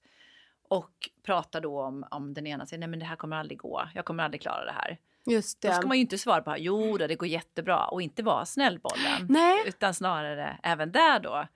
Och 0.69 1.09
pratar 1.23 1.61
då 1.61 1.81
om, 1.81 2.05
om 2.11 2.33
den 2.33 2.47
ena 2.47 2.65
säger 2.65 2.79
nej 2.79 2.89
men 2.89 2.99
det 2.99 3.05
här 3.05 3.15
kommer 3.15 3.35
aldrig 3.35 3.59
gå, 3.59 3.89
jag 3.95 4.05
kommer 4.05 4.23
aldrig 4.23 4.41
klara 4.41 4.65
det 4.65 4.71
här. 4.71 4.97
Just 5.25 5.61
det. 5.61 5.67
Då 5.67 5.73
ska 5.73 5.87
man 5.87 5.97
ju 5.97 6.01
inte 6.01 6.17
svara 6.17 6.41
på 6.41 6.55
jo 6.57 6.97
då, 6.97 7.07
det 7.07 7.15
går 7.15 7.27
jättebra 7.27 7.85
och 7.85 8.01
inte 8.01 8.23
vara 8.23 8.45
snällbollen. 8.45 9.27
Nej. 9.29 9.63
Utan 9.65 9.93
snarare 9.93 10.59
även 10.63 10.91
där 10.91 11.19
då 11.19 11.47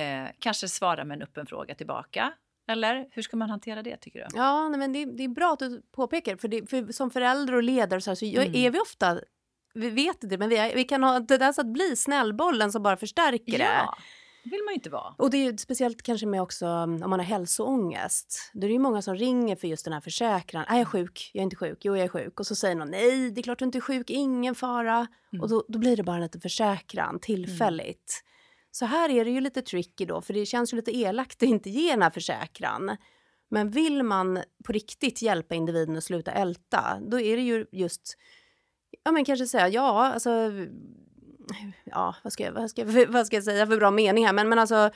eh, 0.00 0.28
kanske 0.38 0.68
svara 0.68 1.04
med 1.04 1.14
en 1.14 1.22
öppen 1.22 1.46
fråga 1.46 1.74
tillbaka. 1.74 2.32
Eller 2.70 3.06
hur 3.10 3.22
ska 3.22 3.36
man 3.36 3.50
hantera 3.50 3.82
det 3.82 3.96
tycker 3.96 4.18
du? 4.18 4.26
Ja, 4.34 4.68
nej, 4.68 4.78
men 4.78 4.92
det, 4.92 5.04
det 5.04 5.24
är 5.24 5.28
bra 5.28 5.52
att 5.52 5.58
du 5.58 5.82
påpekar. 5.92 6.36
För, 6.36 6.48
det, 6.48 6.70
för 6.70 6.92
som 6.92 7.10
förälder 7.10 7.54
och 7.54 7.62
ledare 7.62 8.00
så, 8.00 8.10
här, 8.10 8.14
så 8.14 8.24
mm. 8.24 8.54
är 8.54 8.70
vi 8.70 8.80
ofta, 8.80 9.20
vi 9.74 9.90
vet 9.90 10.24
inte, 10.24 10.38
men 10.38 10.48
vi, 10.48 10.56
är, 10.56 10.74
vi 10.74 10.84
kan 10.84 11.02
ha 11.02 11.26
så 11.54 11.60
att 11.60 11.72
bli 11.72 11.96
snällbollen 11.96 12.72
som 12.72 12.82
bara 12.82 12.96
förstärker 12.96 13.58
ja. 13.58 13.58
det. 13.58 14.02
Det 14.44 14.50
vill 14.50 14.62
man 14.64 14.72
ju 14.72 14.74
inte 14.74 14.90
vara. 14.90 15.14
Och 15.18 15.30
det 15.30 15.46
är 15.46 15.56
speciellt 15.56 16.02
kanske 16.02 16.26
med 16.26 16.42
också 16.42 16.66
mm, 16.66 17.02
om 17.02 17.10
man 17.10 17.20
har 17.20 17.26
hälsoångest. 17.26 18.50
Då 18.52 18.64
är 18.64 18.68
det 18.68 18.72
ju 18.72 18.78
många 18.78 19.02
som 19.02 19.14
ringer 19.14 19.56
för 19.56 19.68
just 19.68 19.84
den 19.84 19.94
här 19.94 20.00
försäkran. 20.00 20.64
Är 20.68 20.78
jag 20.78 20.88
sjuk? 20.88 21.30
Jag 21.34 21.40
är 21.40 21.44
inte 21.44 21.56
sjuk. 21.56 21.78
Jo, 21.80 21.96
jag 21.96 22.04
är 22.04 22.08
sjuk. 22.08 22.40
Och 22.40 22.46
så 22.46 22.54
säger 22.54 22.74
någon 22.74 22.90
nej, 22.90 23.30
det 23.30 23.40
är 23.40 23.42
klart 23.42 23.58
du 23.58 23.64
inte 23.64 23.78
är 23.78 23.80
sjuk. 23.80 24.10
Ingen 24.10 24.54
fara. 24.54 25.06
Mm. 25.32 25.42
Och 25.42 25.48
då, 25.48 25.64
då, 25.68 25.78
blir 25.78 25.96
det 25.96 26.02
bara 26.02 26.16
en 26.16 26.22
liten 26.22 26.40
försäkran 26.40 27.18
tillfälligt. 27.20 28.22
Mm. 28.22 28.29
Så 28.70 28.86
här 28.86 29.10
är 29.10 29.24
det 29.24 29.30
ju 29.30 29.40
lite 29.40 29.62
tricky 29.62 30.04
då, 30.04 30.20
för 30.20 30.34
det 30.34 30.46
känns 30.46 30.72
ju 30.72 30.76
lite 30.76 30.96
elakt 30.96 31.42
att 31.42 31.48
inte 31.48 31.70
ge 31.70 31.90
den 31.90 32.02
här 32.02 32.10
försäkran. 32.10 32.96
Men 33.48 33.70
vill 33.70 34.02
man 34.02 34.42
på 34.64 34.72
riktigt 34.72 35.22
hjälpa 35.22 35.54
individen 35.54 35.96
att 35.96 36.04
sluta 36.04 36.32
älta, 36.32 36.98
då 37.00 37.20
är 37.20 37.36
det 37.36 37.42
ju 37.42 37.66
just, 37.72 38.16
ja 39.04 39.12
men 39.12 39.24
kanske 39.24 39.46
säga 39.46 39.68
ja, 39.68 40.12
alltså, 40.12 40.52
ja 41.84 42.14
vad 42.24 42.32
ska 42.32 42.44
jag, 42.44 42.52
vad 42.52 42.70
ska, 42.70 42.84
vad 43.08 43.26
ska 43.26 43.36
jag 43.36 43.44
säga 43.44 43.66
för 43.66 43.76
bra 43.76 43.90
mening 43.90 44.26
här, 44.26 44.32
men, 44.32 44.48
men 44.48 44.58
alltså 44.58 44.90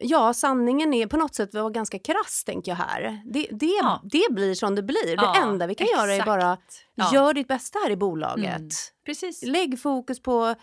Ja, 0.00 0.34
sanningen 0.34 0.94
är 0.94 1.06
på 1.06 1.16
något 1.16 1.34
sätt 1.34 1.54
var 1.54 1.70
ganska 1.70 1.98
krass 1.98 2.44
tänker 2.44 2.70
jag 2.72 2.76
här. 2.76 3.22
Det, 3.24 3.46
det, 3.50 3.66
Ja. 3.66 4.00
det 4.04 4.26
blir 4.30 4.54
som 4.54 4.74
det 4.74 4.82
blir. 4.82 5.14
Ja, 5.16 5.32
det 5.32 5.38
enda 5.40 5.66
vi 5.66 5.74
kan 5.74 5.86
göra 5.86 6.10
är 6.12 6.16
exakt. 6.16 6.26
bara 6.26 6.58
Ja. 6.94 7.10
gör 7.14 7.34
ditt 7.34 7.48
bästa 7.48 7.78
här 7.84 7.90
i 7.90 7.96
bolaget. 7.96 8.46
Mm. 8.56 8.68
Precis. 9.06 9.42
Lägg 9.42 9.80
fokus 9.80 10.22
på, 10.22 10.54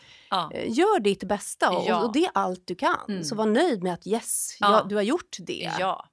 eh, 0.53 0.71
gör 0.71 0.99
ditt 0.99 1.23
bästa 1.23 1.69
och, 1.71 2.03
och 2.05 2.13
det 2.13 2.25
är 2.25 2.31
allt 2.33 2.67
du 2.67 2.75
kan. 2.75 2.99
Mm. 3.09 3.23
Så 3.23 3.35
var 3.35 3.45
nöjd 3.45 3.83
med 3.83 3.93
att 3.93 4.07
yes, 4.07 4.57
Ja. 4.59 4.71
ja, 4.71 4.85
du 4.89 4.95
har 4.95 5.01
gjort 5.01 5.37
det. 5.39 5.71
Ja. 5.79 6.07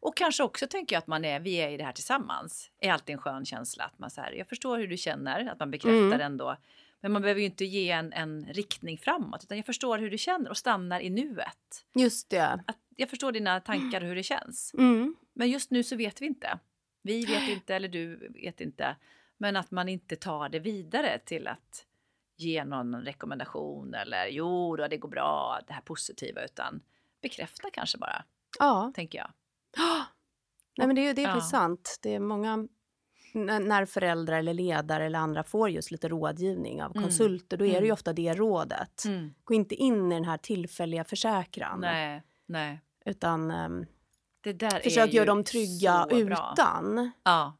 Och 0.00 0.16
kanske 0.16 0.42
också 0.42 0.66
tänker 0.66 0.96
jag 0.96 1.00
att 1.00 1.06
man 1.06 1.24
är, 1.24 1.40
vi 1.40 1.54
är 1.56 1.68
i 1.68 1.76
det 1.76 1.84
här 1.84 1.92
tillsammans. 1.92 2.70
är 2.80 2.92
alltid 2.92 3.12
en 3.14 3.20
skön 3.20 3.44
känsla 3.44 3.84
att 3.84 3.98
man 3.98 4.10
så 4.10 4.20
här, 4.20 4.32
jag 4.32 4.48
förstår 4.48 4.78
hur 4.78 4.88
du 4.88 4.96
känner, 4.96 5.48
att 5.52 5.58
man 5.58 5.70
bekräftar 5.70 5.96
Mm. 5.96 6.20
ändå. 6.20 6.56
Men 7.04 7.12
man 7.12 7.22
behöver 7.22 7.40
ju 7.40 7.46
inte 7.46 7.64
ge 7.64 7.90
en, 7.90 8.12
en 8.12 8.46
riktning 8.46 8.98
framåt, 8.98 9.44
utan 9.44 9.56
jag 9.58 9.66
förstår 9.66 9.98
hur 9.98 10.10
du 10.10 10.18
känner 10.18 10.50
och 10.50 10.56
stannar 10.56 11.00
i 11.00 11.10
nuet. 11.10 11.84
Just 11.94 12.30
det. 12.30 12.44
Att 12.66 12.78
jag 12.96 13.10
förstår 13.10 13.32
dina 13.32 13.60
tankar 13.60 14.00
och 14.00 14.06
hur 14.06 14.14
det 14.16 14.22
känns. 14.22 14.74
Mm. 14.74 15.16
Men 15.32 15.50
just 15.50 15.70
nu 15.70 15.82
så 15.82 15.96
vet 15.96 16.22
vi 16.22 16.26
inte. 16.26 16.58
Vi 17.02 17.24
vet 17.26 17.48
inte 17.48 17.74
eller 17.74 17.88
du 17.88 18.28
vet 18.28 18.60
inte. 18.60 18.96
Men 19.38 19.56
att 19.56 19.70
man 19.70 19.88
inte 19.88 20.16
tar 20.16 20.48
det 20.48 20.58
vidare 20.58 21.18
till 21.18 21.46
att 21.48 21.86
ge 22.36 22.64
någon 22.64 22.96
rekommendation 23.02 23.94
eller 23.94 24.26
jo 24.26 24.76
då 24.76 24.88
det 24.88 24.96
går 24.96 25.08
bra, 25.08 25.60
det 25.66 25.72
här 25.72 25.80
positiva 25.82 26.44
utan 26.44 26.80
bekräfta 27.22 27.70
kanske 27.72 27.98
bara, 27.98 28.24
Ja. 28.58 28.92
tänker 28.94 29.18
jag. 29.18 29.30
Nej, 30.76 30.86
men 30.86 30.96
det, 30.96 31.08
är- 31.08 31.14
det 31.14 31.22
är 31.24 31.28
Ja. 31.28 31.40
sant. 31.40 31.98
Det 32.02 32.14
är 32.14 32.20
många 32.20 32.68
när 33.34 33.86
föräldrar 33.86 34.38
eller 34.38 34.54
ledare 34.54 35.06
eller 35.06 35.18
andra 35.18 35.42
får 35.44 35.70
just 35.70 35.90
lite 35.90 36.08
rådgivning 36.08 36.82
av 36.82 36.90
Mm. 36.90 37.02
konsulter, 37.02 37.56
då 37.56 37.64
är 37.64 37.68
det 37.68 37.74
ju 37.74 37.78
Mm. 37.84 37.92
ofta 37.92 38.12
det 38.12 38.34
rådet. 38.34 39.04
Mm. 39.06 39.34
Gå 39.44 39.54
inte 39.54 39.74
in 39.74 40.12
i 40.12 40.14
den 40.14 40.24
här 40.24 40.36
tillfälliga 40.38 41.04
försäkran. 41.04 41.80
Nej, 41.80 42.22
nej. 42.46 42.80
Utan 43.04 43.50
ehm, 43.50 43.86
Det 44.40 44.52
där 44.52 44.80
försök 44.80 45.12
göra 45.12 45.26
dem 45.26 45.44
trygga 45.44 46.06
utan. 46.10 47.10
Ja, 47.24 47.56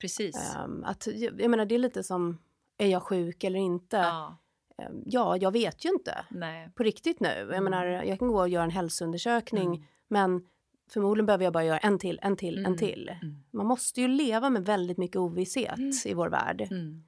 precis. 0.00 0.54
ehm, 0.56 0.84
att, 0.84 1.06
jag 1.38 1.50
menar, 1.50 1.64
det 1.66 1.74
är 1.74 1.78
lite 1.78 2.02
som, 2.02 2.38
är 2.78 2.86
jag 2.86 3.02
sjuk 3.02 3.44
eller 3.44 3.58
inte? 3.58 3.96
Ja, 3.96 4.36
Ehm, 4.82 5.02
ja, 5.06 5.36
jag 5.36 5.50
vet 5.52 5.84
ju 5.84 5.88
inte. 5.88 6.24
nej. 6.28 6.70
På 6.74 6.82
riktigt 6.82 7.20
nu. 7.20 7.28
Jag 7.28 7.48
Mm. 7.48 7.64
menar, 7.64 7.86
jag 7.86 8.18
kan 8.18 8.28
gå 8.28 8.40
och 8.40 8.48
göra 8.48 8.64
en 8.64 8.70
hälsoundersökning, 8.70 9.66
Mm. 9.74 9.82
men 10.08 10.46
förmodligen 10.92 11.26
behöver 11.26 11.44
jag 11.44 11.52
bara 11.52 11.64
göra 11.64 11.78
en 11.78 11.98
till, 11.98 12.18
en 12.22 12.36
till, 12.36 12.58
Mm. 12.58 12.72
en 12.72 12.78
till. 12.78 13.08
Mm. 13.22 13.36
Man 13.50 13.66
måste 13.66 14.00
ju 14.00 14.08
leva 14.08 14.50
med 14.50 14.64
väldigt 14.66 14.98
mycket 14.98 15.16
ovisshet 15.16 15.78
Mm. 15.78 15.92
i 16.04 16.14
vår 16.14 16.28
värld. 16.28 16.60
Mm. 16.70 17.04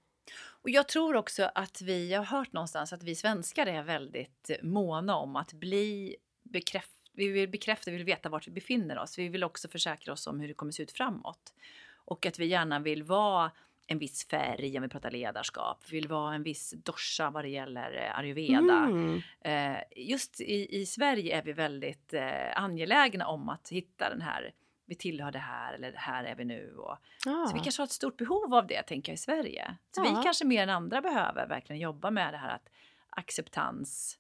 Och 0.63 0.71
jag 0.71 0.89
tror 0.89 1.17
också 1.17 1.51
att 1.55 1.83
vi, 1.83 2.11
jag 2.13 2.21
har 2.21 2.39
hört 2.39 2.53
någonstans 2.53 2.93
att 2.93 3.03
vi 3.03 3.15
svenskar 3.15 3.67
är 3.67 3.83
väldigt 3.83 4.51
måna 4.63 5.17
om 5.17 5.37
att 5.37 5.53
bli 5.53 6.17
bekräft, 6.43 6.91
vi 7.13 7.29
vill 7.29 7.49
bekräfta, 7.49 7.91
vi 7.91 7.97
vill 7.97 8.07
veta 8.07 8.29
vart 8.29 8.47
vi 8.49 8.53
befinner 8.53 8.99
oss. 8.99 9.19
Vi 9.19 9.29
vill 9.29 9.45
också 9.45 9.69
försäkra 9.69 10.13
oss 10.13 10.27
om 10.27 10.41
hur 10.41 10.49
det 10.49 10.55
kommer 10.55 10.73
se 10.73 10.83
ut 10.83 10.93
framåt. 10.93 11.55
Och 11.95 12.27
att 12.27 12.39
vi 12.39 12.47
gärna 12.47 12.79
vill 12.79 13.03
vara 13.03 13.51
en 13.87 13.99
viss 13.99 14.29
färg 14.29 14.77
om 14.77 14.83
vi 14.83 14.89
pratar 14.89 15.11
ledarskap. 15.11 15.85
Vi 15.91 15.97
vill 15.97 16.09
vara 16.09 16.35
en 16.35 16.43
viss 16.43 16.75
dosha 16.85 17.31
vad 17.31 17.45
det 17.45 17.49
gäller 17.49 17.97
eh, 18.07 18.19
ayurveda. 18.19 18.77
Mm. 18.77 19.21
Eh, 19.41 19.83
just 19.97 20.41
i, 20.41 20.81
i 20.81 20.87
Sverige 20.87 21.39
är 21.39 21.43
vi 21.43 21.53
väldigt 21.53 22.13
eh, 22.15 22.63
angelägna 22.63 23.27
om 23.27 23.49
att 23.49 23.69
hitta 23.69 24.11
den 24.11 24.21
här, 24.21 24.53
vi 24.87 24.95
tillhör 24.95 25.33
det 25.33 25.39
här 25.39 25.75
eller 25.75 25.93
här 25.93 26.25
är 26.25 26.35
vi 26.35 26.45
nu. 26.45 26.75
Och, 26.77 26.97
Ja. 27.25 27.47
så 27.49 27.55
vi 27.57 27.61
kanske 27.61 27.83
har 27.83 27.87
ett 27.87 27.91
stort 27.93 28.17
behov 28.17 28.55
av 28.55 28.67
det, 28.67 28.83
tänker 28.83 29.13
jag, 29.13 29.15
i 29.15 29.19
Sverige. 29.19 29.77
Så 29.95 30.01
Ja. 30.05 30.17
vi 30.17 30.23
kanske 30.25 30.45
mer 30.45 30.63
än 30.63 30.71
andra 30.71 31.01
behöver 31.01 31.47
verkligen 31.47 31.81
jobba 31.81 32.11
med 32.11 32.35
det 32.35 32.39
här 32.39 32.55
att 32.55 32.69
acceptans. 33.11 34.19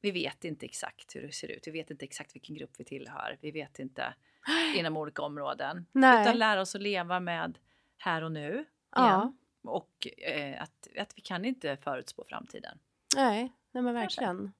Vi 0.00 0.10
vet 0.10 0.44
inte 0.44 0.66
exakt 0.66 1.16
hur 1.16 1.22
det 1.22 1.32
ser 1.32 1.48
ut. 1.50 1.66
Vi 1.66 1.70
vet 1.70 1.90
inte 1.90 2.04
exakt 2.04 2.34
vilken 2.34 2.56
grupp 2.56 2.70
vi 2.78 2.84
tillhör. 2.84 3.38
Vi 3.40 3.50
vet 3.50 3.78
inte 3.78 4.14
inom 4.76 4.96
olika 4.96 5.22
områden. 5.22 5.86
Nej. 5.92 6.22
Utan 6.22 6.38
lära 6.38 6.60
oss 6.60 6.74
att 6.74 6.80
leva 6.82 7.20
med 7.20 7.58
här 7.98 8.22
och 8.24 8.32
nu. 8.32 8.64
Ja. 8.90 9.32
Och 9.62 10.08
eh, 10.18 10.62
att, 10.62 10.88
att 10.98 11.12
vi 11.16 11.22
kan 11.22 11.44
inte 11.44 11.76
förutspå 11.76 12.24
framtiden. 12.28 12.78
Nej, 13.16 13.52
nej 13.72 13.82
men 13.82 13.94
Kanske. 13.94 14.20
verkligen. 14.20 14.52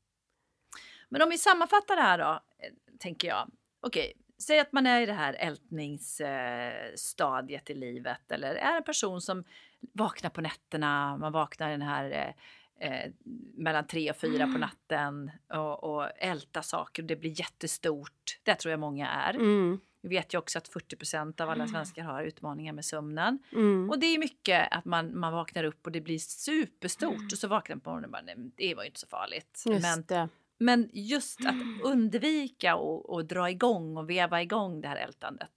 Men 1.09 1.23
om 1.23 1.31
vi 1.31 1.39
sammanfattar 1.39 1.97
det 1.97 2.03
här 2.03 2.19
då, 2.19 2.41
eh, 2.59 2.73
tänker 2.99 3.29
jag. 3.29 3.51
Okej, 3.81 4.13
säg 4.39 4.59
att 4.59 4.73
man 4.73 4.87
är 4.87 5.01
i 5.01 5.07
det 5.07 5.13
här 5.13 5.35
ältningsstadiet 5.35 7.71
i 7.71 7.75
livet 7.75 8.33
eller 8.33 8.55
är 8.55 8.77
en 8.77 8.85
person 8.85 9.21
som 9.21 9.45
vaknar 9.93 10.31
på 10.31 10.41
nätterna, 10.41 11.17
man 11.17 11.33
vaknar 11.33 11.69
i 11.69 11.73
den 11.73 11.83
här 11.83 12.11
eh, 12.11 12.35
eh, 12.89 13.11
mellan 13.55 13.87
tre 13.87 14.11
och 14.11 14.17
fyra 14.17 14.47
på 14.47 14.59
natten 14.59 15.31
och, 15.49 15.85
och 15.85 16.11
ältar 16.17 16.63
saker 16.63 17.03
och 17.03 17.07
det 17.07 17.17
blir 17.17 17.41
jättestort. 17.41 18.41
Det 18.43 18.55
tror 18.55 18.71
jag 18.71 18.81
många 18.81 19.11
är. 19.11 19.35
Mm. 19.35 19.81
Vi 20.03 20.09
vet 20.09 20.35
ju 20.35 20.39
också 20.39 20.59
att 20.59 20.69
40% 20.71 21.41
av 21.41 21.51
alla 21.51 21.67
svenskar 21.69 22.03
har 22.03 22.23
utmaningar 22.23 22.73
med 22.73 22.85
sömnen. 22.85 23.39
Mm. 23.53 23.91
Och 23.91 23.99
det 23.99 24.07
är 24.07 24.19
mycket 24.19 24.69
att 24.71 24.85
man, 24.85 25.19
man 25.19 25.33
vaknar 25.33 25.65
upp 25.65 25.87
och 25.87 25.93
det 25.93 26.01
blir 26.01 26.19
superstort 26.19 27.33
och 27.33 27.39
så 27.39 27.49
vaknar 27.49 27.77
man 27.77 27.81
på 27.81 27.91
morgonen 27.91 28.05
och 28.05 28.11
bara, 28.13 28.23
nej, 28.23 28.51
det 28.57 28.75
var 28.75 28.83
ju 28.83 28.87
inte 28.89 29.01
så 29.01 29.07
farligt. 29.07 29.63
Just 29.67 29.83
Men 29.83 30.05
det. 30.05 30.29
men 30.59 30.91
just 30.93 31.47
att 31.47 31.55
undvika 31.85 32.77
och, 32.77 33.11
och 33.11 33.25
dra 33.25 33.51
igång 33.51 33.97
och 33.97 34.11
veva 34.11 34.43
igång 34.43 34.81
det 34.81 34.89
här 34.89 34.97
ältandet. 34.97 35.51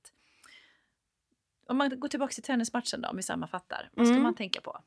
Om 1.68 1.78
man 1.78 2.00
går 2.00 2.08
tillbaka 2.08 2.34
till 2.34 2.44
tennismatchen 2.44 3.02
då, 3.02 3.10
om 3.10 3.16
vi 3.18 3.24
sammanfattar. 3.24 3.90
Vad 3.94 4.06
ska 4.08 4.12
Mm. 4.14 4.24
man 4.24 4.36
tänka 4.36 4.62
på? 4.62 4.80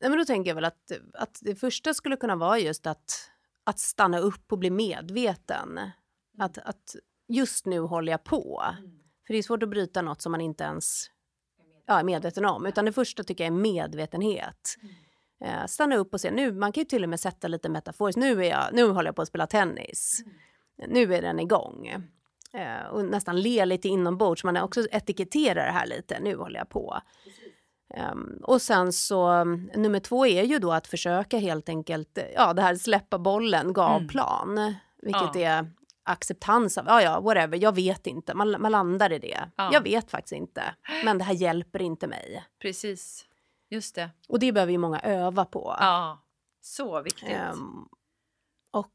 Nej, 0.00 0.10
men 0.10 0.18
då 0.18 0.24
tänker 0.24 0.50
jag 0.50 0.54
väl 0.54 0.64
att, 0.64 0.92
att 1.14 1.38
det 1.42 1.54
första 1.56 1.94
skulle 1.94 2.16
kunna 2.16 2.36
vara 2.36 2.58
just 2.58 2.86
att, 2.86 3.30
att 3.64 3.78
stanna 3.78 4.18
upp 4.18 4.52
och 4.52 4.58
bli 4.58 4.70
medveten. 4.70 5.80
Att, 6.38 6.58
att 6.58 6.96
just 7.28 7.66
nu 7.66 7.80
håller 7.80 8.12
jag 8.12 8.24
på. 8.24 8.62
För 9.26 9.32
det 9.34 9.38
är 9.38 9.42
svårt 9.42 9.62
att 9.62 9.68
bryta 9.68 10.02
något 10.02 10.22
som 10.22 10.32
man 10.32 10.40
inte 10.40 10.64
ens 10.64 11.10
ja, 11.86 11.98
är 11.98 12.04
medveten 12.04 12.44
om. 12.44 12.66
Utan 12.66 12.84
det 12.84 12.92
första 12.92 13.24
tycker 13.24 13.44
jag 13.44 13.52
är 13.52 13.56
medvetenhet. 13.60 14.76
Eh, 15.44 15.66
stanna 15.66 15.96
upp 15.96 16.14
och 16.14 16.20
se. 16.20 16.30
Nu, 16.30 16.52
man 16.52 16.72
kan 16.72 16.80
ju 16.80 16.84
till 16.84 17.02
och 17.02 17.08
med 17.08 17.20
sätta 17.20 17.48
lite 17.48 17.68
metaforiskt. 17.68 18.18
Nu, 18.18 18.44
är 18.44 18.50
jag, 18.50 18.64
nu 18.72 18.84
håller 18.84 19.08
jag 19.08 19.16
på 19.16 19.22
att 19.22 19.28
spela 19.28 19.46
tennis. 19.46 20.24
Nu 20.88 21.14
är 21.14 21.22
den 21.22 21.40
igång. 21.40 21.86
Eh, 22.52 22.86
och 22.90 23.04
nästan 23.04 23.40
le 23.40 23.64
lite 23.64 23.88
inombords. 23.88 24.44
Man 24.44 24.56
också 24.56 24.86
etiketterar 24.90 25.66
det 25.66 25.72
här 25.72 25.86
lite. 25.86 26.20
Nu 26.20 26.36
håller 26.36 26.58
jag 26.58 26.68
på. 26.68 27.00
Ehm, 27.94 28.40
och 28.42 28.62
sen 28.62 28.92
så 28.92 29.30
um, 29.30 29.70
nummer 29.74 30.00
två 30.00 30.26
är 30.26 30.42
ju 30.42 30.58
då 30.58 30.72
att 30.72 30.86
försöka 30.86 31.38
helt 31.38 31.68
enkelt, 31.68 32.18
ja 32.34 32.52
det 32.52 32.62
här 32.62 32.74
släppa 32.74 33.18
bollen, 33.18 33.72
gavplan. 33.72 34.74
Vilket 35.02 35.34
Ja. 35.34 35.40
är 35.40 35.72
acceptans 36.06 36.78
av, 36.78 36.84
ja 36.86 37.02
ja 37.02 37.20
whatever, 37.20 37.58
jag 37.62 37.74
vet 37.74 38.06
inte. 38.06 38.34
Man, 38.34 38.62
man 38.62 38.72
landar 38.72 39.12
i 39.12 39.18
det. 39.18 39.50
Ja. 39.56 39.70
Jag 39.72 39.80
vet 39.82 40.10
faktiskt 40.10 40.32
inte. 40.32 40.62
Men 41.04 41.18
det 41.18 41.24
här 41.24 41.34
hjälper 41.34 41.82
inte 41.82 42.06
mig. 42.06 42.44
Precis, 42.58 43.26
just 43.68 43.94
det. 43.94 44.10
Och 44.28 44.38
det 44.38 44.52
behöver 44.52 44.72
ju 44.72 44.78
många 44.78 45.00
öva 45.00 45.44
på. 45.44 45.76
Ja, 45.80 46.22
så 46.60 47.02
viktigt. 47.02 47.28
Ehm, 47.30 47.88
och 48.70 48.92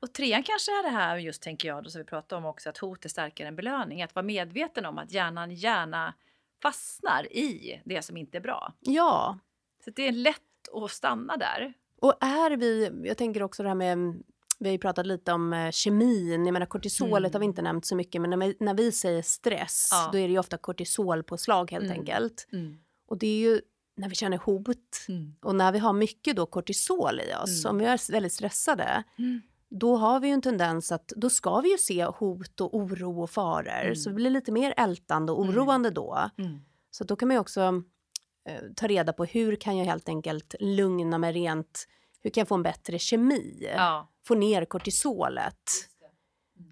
Och 0.00 0.12
trean 0.14 0.42
kanske 0.42 0.72
är 0.72 0.82
det 0.82 0.88
här, 0.96 1.16
just 1.16 1.42
tänker 1.42 1.68
jag, 1.68 1.84
då 1.84 1.90
som 1.90 1.98
vi 1.98 2.04
pratade 2.04 2.38
om 2.38 2.44
också, 2.46 2.68
att 2.68 2.78
hot 2.78 3.04
är 3.04 3.08
starkare 3.08 3.48
än 3.48 3.56
belöning. 3.56 4.02
Att 4.02 4.14
vara 4.14 4.22
medveten 4.26 4.86
om 4.86 4.98
att 4.98 5.12
hjärnan 5.12 5.50
gärna 5.50 6.14
fastnar 6.62 7.32
i 7.32 7.82
det 7.84 8.02
som 8.02 8.16
inte 8.16 8.38
är 8.38 8.40
bra. 8.40 8.72
ja, 8.80 9.38
Så 9.84 9.90
det 9.90 10.08
är 10.08 10.12
lätt 10.12 10.42
att 10.72 10.90
stanna 10.90 11.36
där. 11.36 11.72
och 12.00 12.14
är 12.20 12.56
vi, 12.56 12.90
jag 13.04 13.16
tänker 13.16 13.42
också 13.42 13.62
det 13.62 13.68
här 13.68 13.74
med 13.76 14.22
vi 14.58 14.68
har 14.68 14.72
ju 14.72 14.78
pratat 14.78 15.06
lite 15.06 15.32
om 15.32 15.52
eh, 15.52 15.70
kemin, 15.70 16.46
jag 16.46 16.52
menar 16.52 16.66
kortisolet 16.66 17.18
Mm. 17.18 17.32
har 17.32 17.40
vi 17.40 17.44
inte 17.46 17.62
nämnt 17.62 17.86
så 17.86 17.96
mycket 17.96 18.20
men 18.20 18.30
när 18.30 18.36
vi, 18.36 18.56
när 18.60 18.74
vi 18.74 18.92
säger 18.92 19.22
stress 19.22 19.88
Ja. 19.92 20.08
då 20.12 20.18
är 20.18 20.22
det 20.28 20.32
ju 20.32 20.38
ofta 20.38 20.58
kortisolpåslag 20.58 21.70
helt 21.70 21.84
Mm. 21.84 21.98
enkelt. 21.98 22.48
Mm. 22.52 22.76
Och 23.08 23.18
det 23.18 23.26
är 23.26 23.38
ju 23.38 23.60
när 23.96 24.08
vi 24.08 24.14
känner 24.14 24.38
hot 24.38 25.06
Mm. 25.08 25.34
och 25.42 25.54
när 25.54 25.72
vi 25.72 25.78
har 25.78 25.92
mycket 25.92 26.36
då 26.36 26.46
kortisol 26.46 27.20
i 27.20 27.34
oss, 27.44 27.64
Mm. 27.64 27.70
om 27.70 27.78
vi 27.78 27.84
är 27.84 28.12
väldigt 28.12 28.32
stressade, 28.32 29.02
Mm. 29.18 29.40
då 29.70 29.96
har 29.96 30.20
vi 30.20 30.28
ju 30.28 30.32
en 30.34 30.42
tendens 30.42 30.92
att 30.92 31.08
då 31.08 31.30
ska 31.30 31.60
vi 31.60 31.70
ju 31.72 31.78
se 31.78 32.04
hot 32.04 32.60
och 32.60 32.76
oro 32.76 33.22
och 33.22 33.30
faror. 33.30 33.82
Mm. 33.82 33.96
Så 33.96 34.08
det 34.08 34.14
blir 34.14 34.30
lite 34.30 34.52
mer 34.52 34.74
ältande 34.76 35.32
och 35.32 35.44
Mm. 35.44 35.54
oroande 35.58 35.90
då. 35.90 36.30
Mm. 36.38 36.58
Så 36.90 37.04
då 37.04 37.16
kan 37.16 37.28
man 37.28 37.34
ju 37.34 37.40
också 37.40 37.82
eh, 38.48 38.60
ta 38.76 38.86
reda 38.86 39.12
på 39.12 39.24
hur 39.24 39.56
kan 39.56 39.76
jag 39.76 39.84
helt 39.84 40.08
enkelt 40.08 40.54
lugna 40.60 41.18
mig 41.18 41.32
rent, 41.32 41.88
hur 42.22 42.30
kan 42.30 42.40
jag 42.40 42.48
få 42.48 42.54
en 42.54 42.62
bättre 42.62 42.98
kemi? 42.98 43.68
Ja. 43.76 44.08
Få 44.26 44.34
ner 44.34 44.64
kortisolet. 44.64 45.70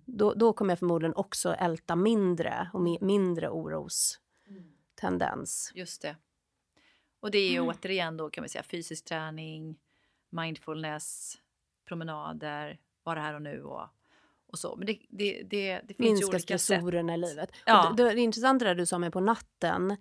Då, 0.07 0.35
då 0.35 0.53
kommer 0.53 0.73
jag 0.73 0.79
förmodligen 0.79 1.15
också 1.15 1.55
älta 1.55 1.97
mindre 1.97 2.71
och 2.73 2.81
mi- 2.81 3.05
mindre 3.05 3.49
orostendens. 3.49 5.73
Just 5.75 6.03
det. 6.03 6.17
Och 7.21 7.31
det 7.31 7.39
är 7.39 7.51
ju 7.51 7.57
Mm. 7.57 7.69
återigen 7.69 8.17
då 8.17 8.31
kan 8.31 8.43
vi 8.43 8.49
säga 8.49 8.63
fysisk 8.63 9.05
träning, 9.05 9.79
mindfulness, 10.31 11.35
promenader, 11.89 12.79
vara 13.03 13.21
här 13.21 13.35
och 13.35 13.43
nu 13.43 13.63
och, 13.63 13.89
och 14.47 14.59
så. 14.59 14.77
Men 14.77 14.87
det, 14.87 14.99
det, 15.09 15.43
det, 15.43 15.81
det 15.89 15.95
finns 15.95 16.21
ju 16.23 16.27
Minska 16.27 16.39
stressorerna 16.39 17.15
i 17.15 17.19
livet. 17.19 17.51
Ja. 17.67 17.95
Det, 17.97 18.03
det 18.05 18.11
är 18.11 18.17
intressant 18.17 18.59
det 18.61 18.67
där 18.67 18.75
du 18.75 18.87
sa 18.87 18.99
med 18.99 19.13
på 19.13 19.21
natten. 19.21 19.97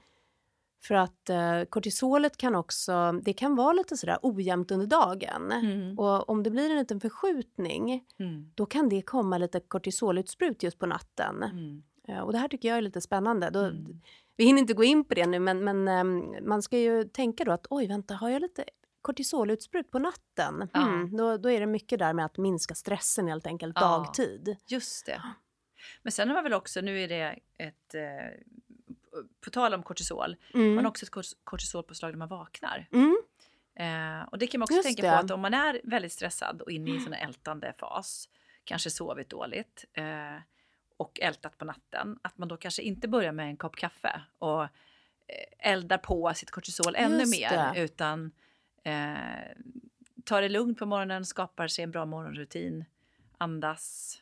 För 0.88 0.96
att 0.96 1.30
eh, 1.30 1.64
kortisolet 1.70 2.38
kan 2.38 2.56
också, 2.56 3.12
det 3.12 3.34
kan 3.34 3.56
vara 3.56 3.74
lite 3.74 3.98
sådär 3.98 4.18
ojämnt 4.22 4.72
under 4.72 4.88
dagen. 4.88 5.52
Mm. 5.52 6.00
Och 6.00 6.30
om 6.30 6.44
det 6.44 6.50
blir 6.50 6.70
en 6.70 6.78
liten 6.78 7.00
förskjutning, 7.00 8.04
Mm. 8.20 8.52
då 8.56 8.66
kan 8.66 8.90
det 8.90 9.02
komma 9.02 9.38
lite 9.38 9.60
kortisolutsprut 9.60 10.64
just 10.64 10.80
på 10.80 10.86
natten. 10.86 11.44
Mm. 11.44 11.84
Eh, 12.08 12.20
och 12.20 12.32
det 12.32 12.38
här 12.38 12.48
tycker 12.48 12.70
jag 12.70 12.78
är 12.78 12.82
lite 12.82 13.02
spännande. 13.02 13.50
Då, 13.50 13.60
Mm. 13.60 14.02
Vi 14.36 14.46
hinner 14.46 14.60
inte 14.60 14.74
gå 14.74 14.84
in 14.84 15.04
på 15.06 15.14
det 15.14 15.26
nu, 15.26 15.40
men, 15.40 15.64
men 15.64 15.88
ehm, 15.88 16.36
man 16.48 16.62
ska 16.62 16.78
ju 16.78 17.04
tänka 17.04 17.44
då 17.44 17.52
att 17.52 17.68
oj, 17.70 17.88
vänta, 17.88 18.14
har 18.14 18.30
jag 18.30 18.42
lite 18.42 18.64
kortisolutsprut 19.02 19.92
på 19.92 20.00
natten? 20.00 20.70
Mm, 20.74 21.18
då, 21.18 21.38
då 21.38 21.52
är 21.52 21.60
det 21.60 21.66
mycket 21.66 22.00
där 22.00 22.14
med 22.14 22.26
att 22.26 22.38
minska 22.38 22.76
stressen 22.76 23.28
helt 23.28 23.48
enkelt 23.48 23.78
Ja. 23.80 23.82
dagtid. 23.98 24.56
Just 24.68 25.06
det. 25.06 25.22
Men 26.04 26.12
sen 26.12 26.28
har 26.28 26.36
man 26.36 26.44
väl 26.44 26.54
också, 26.54 26.82
nu 26.82 27.00
är 27.04 27.08
det 27.08 27.40
ett, 27.58 27.96
eh, 27.96 28.40
på 29.44 29.50
tal 29.50 29.74
om 29.74 29.84
kortisol, 29.84 30.36
Mm. 30.54 30.76
man 30.76 30.86
har 30.86 30.90
också 30.92 31.06
ett 31.06 31.10
kort- 31.12 31.38
kortisolpåslag 31.44 32.12
när 32.12 32.18
man 32.18 32.28
vaknar. 32.28 32.88
Mm. 32.92 33.18
Eh, 33.76 34.24
och 34.28 34.38
det 34.38 34.48
kan 34.48 34.60
man 34.60 34.64
också 34.66 34.76
Just 34.76 34.86
tänka 34.88 35.02
det. 35.02 35.10
på 35.10 35.16
att 35.16 35.32
om 35.32 35.42
man 35.42 35.54
är 35.54 35.82
väldigt 35.84 36.12
stressad 36.12 36.62
och 36.62 36.72
inne 36.72 36.92
i 36.92 36.96
en 36.96 37.02
sån 37.02 37.14
här 37.14 37.28
ältande 37.28 37.74
fas, 37.78 38.30
kanske 38.64 38.90
sovit 38.90 39.30
dåligt 39.30 39.86
eh, 39.94 40.36
och 40.98 41.20
ältat 41.20 41.58
på 41.58 41.66
natten, 41.66 42.20
att 42.22 42.38
man 42.38 42.48
då 42.48 42.58
kanske 42.58 42.82
inte 42.82 43.08
börjar 43.08 43.32
med 43.32 43.46
en 43.48 43.58
kopp 43.58 43.76
kaffe 43.76 44.22
och 44.38 44.64
eh, 44.64 44.70
eldar 45.60 45.98
på 45.98 46.34
sitt 46.34 46.52
kortisol 46.52 46.96
ännu 46.96 47.20
Just 47.20 47.40
mer, 47.42 47.74
det. 47.74 47.82
utan 47.84 48.32
eh, 48.84 49.14
tar 50.26 50.42
det 50.42 50.50
lugnt 50.50 50.80
på 50.80 50.86
morgonen, 50.86 51.26
skapar 51.26 51.68
sig 51.68 51.84
en 51.84 51.92
bra 51.92 52.06
morgonrutin, 52.06 52.86
andas, 53.38 54.18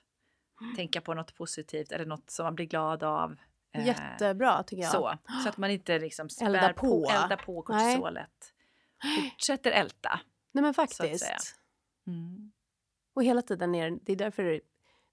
tänka 0.75 1.01
på 1.01 1.13
något 1.13 1.36
positivt 1.36 1.91
eller 1.91 2.05
något 2.05 2.29
som 2.29 2.43
man 2.43 2.55
blir 2.55 2.65
glad 2.65 3.03
av. 3.03 3.36
Eh, 3.74 3.88
Jättebra 3.88 4.63
tycker 4.63 4.84
jag. 4.84 4.92
så, 4.92 5.18
så 5.44 5.50
att 5.50 5.58
man 5.58 5.72
inte 5.72 6.00
liksom 6.00 6.30
spär 6.30 6.46
Eldar 6.46 6.74
på. 6.74 6.88
på. 7.06 7.12
eldar 7.12 7.38
på 7.38 7.62
kortisolet. 7.62 8.54
Fortsätter 9.32 9.72
älta. 9.72 10.20
Nej 10.51 10.62
men 10.62 10.74
faktiskt. 10.74 11.56
Mm. 12.08 12.51
Och 13.16 13.24
hela 13.24 13.42
tiden 13.42 13.75
är 13.75 13.92
det 14.06 14.12
är 14.12 14.16
därför 14.16 14.62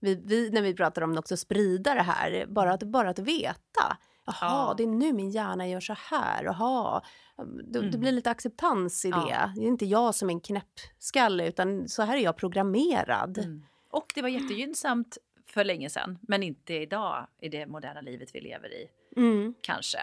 vi, 0.00 0.14
vi, 0.14 0.50
när 0.50 0.62
vi 0.62 0.74
pratar 0.74 1.02
om 1.02 1.12
det 1.12 1.18
också 1.18 1.36
sprida 1.36 1.94
det 1.94 2.02
här, 2.02 2.46
bara 2.48 2.72
att, 2.72 2.82
bara 2.82 3.10
att 3.10 3.18
veta. 3.18 3.96
Jaha, 4.26 4.36
Ja. 4.40 4.74
det 4.76 4.82
är 4.82 4.86
nu 4.86 5.12
min 5.12 5.30
hjärna 5.30 5.68
gör 5.68 5.80
så 5.80 5.96
här. 6.10 6.44
Jaha. 6.44 7.02
Det, 7.36 7.62
det 7.72 7.78
Mm. 7.78 8.00
blir 8.00 8.12
lite 8.12 8.30
acceptans 8.30 9.04
i 9.04 9.08
Ja. 9.08 9.16
det. 9.16 9.60
Det 9.60 9.66
är 9.66 9.68
inte 9.68 9.86
jag 9.86 10.14
som 10.14 10.30
är 10.30 10.34
en 10.34 10.40
knäppskalle 10.40 11.48
utan 11.48 11.88
så 11.88 12.02
här 12.02 12.16
är 12.16 12.20
jag 12.20 12.36
programmerad. 12.36 13.38
Mm. 13.38 13.64
Och 13.90 14.12
det 14.14 14.22
var 14.22 14.28
jättegynnsamt 14.28 15.18
för 15.58 15.64
länge 15.64 15.90
sedan, 15.90 16.18
men 16.28 16.42
inte 16.42 16.74
idag 16.74 17.26
i 17.40 17.48
det 17.48 17.66
moderna 17.66 18.00
livet 18.00 18.28
vi 18.34 18.40
lever 18.40 18.68
i, 18.74 18.88
Mm. 19.16 19.54
kanske. 19.60 19.98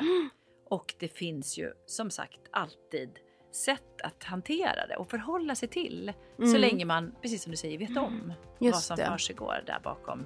Och 0.69 0.95
det 0.99 1.07
finns 1.07 1.57
ju 1.57 1.71
som 1.85 2.09
sagt 2.09 2.39
alltid 2.51 3.09
sätt 3.51 4.01
att 4.03 4.23
hantera 4.23 4.87
det 4.87 4.95
och 4.95 5.09
förhålla 5.09 5.55
sig 5.55 5.69
till. 5.69 6.13
Så 6.37 6.43
Mm. 6.43 6.61
länge 6.61 6.85
man, 6.85 7.15
precis 7.21 7.43
som 7.43 7.51
du 7.51 7.57
säger, 7.57 7.77
vet 7.77 7.97
om 7.97 8.33
vad 8.59 8.67
Just 8.67 8.83
som 8.83 8.97
det. 8.97 9.05
försiggår 9.05 9.63
där 9.65 9.79
bakom 9.83 10.25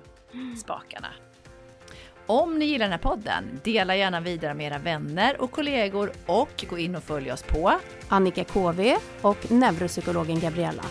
spakarna. 0.62 1.08
Om 2.26 2.60
ni 2.60 2.66
gillar 2.66 2.86
den 2.86 2.92
här 2.92 3.00
podden, 3.00 3.44
dela 3.64 3.96
gärna 3.96 4.22
vidare 4.22 4.54
med 4.54 4.66
era 4.68 4.78
vänner 4.78 5.42
och 5.42 5.52
kollegor 5.52 6.12
och 6.26 6.66
gå 6.70 6.78
in 6.78 6.96
och 6.96 7.04
följ 7.04 7.32
oss 7.32 7.44
på 7.44 7.80
Annika 8.10 8.44
KV 8.44 8.98
och 9.22 9.52
neuropsykologen 9.52 10.40
Gabriella. 10.40 10.84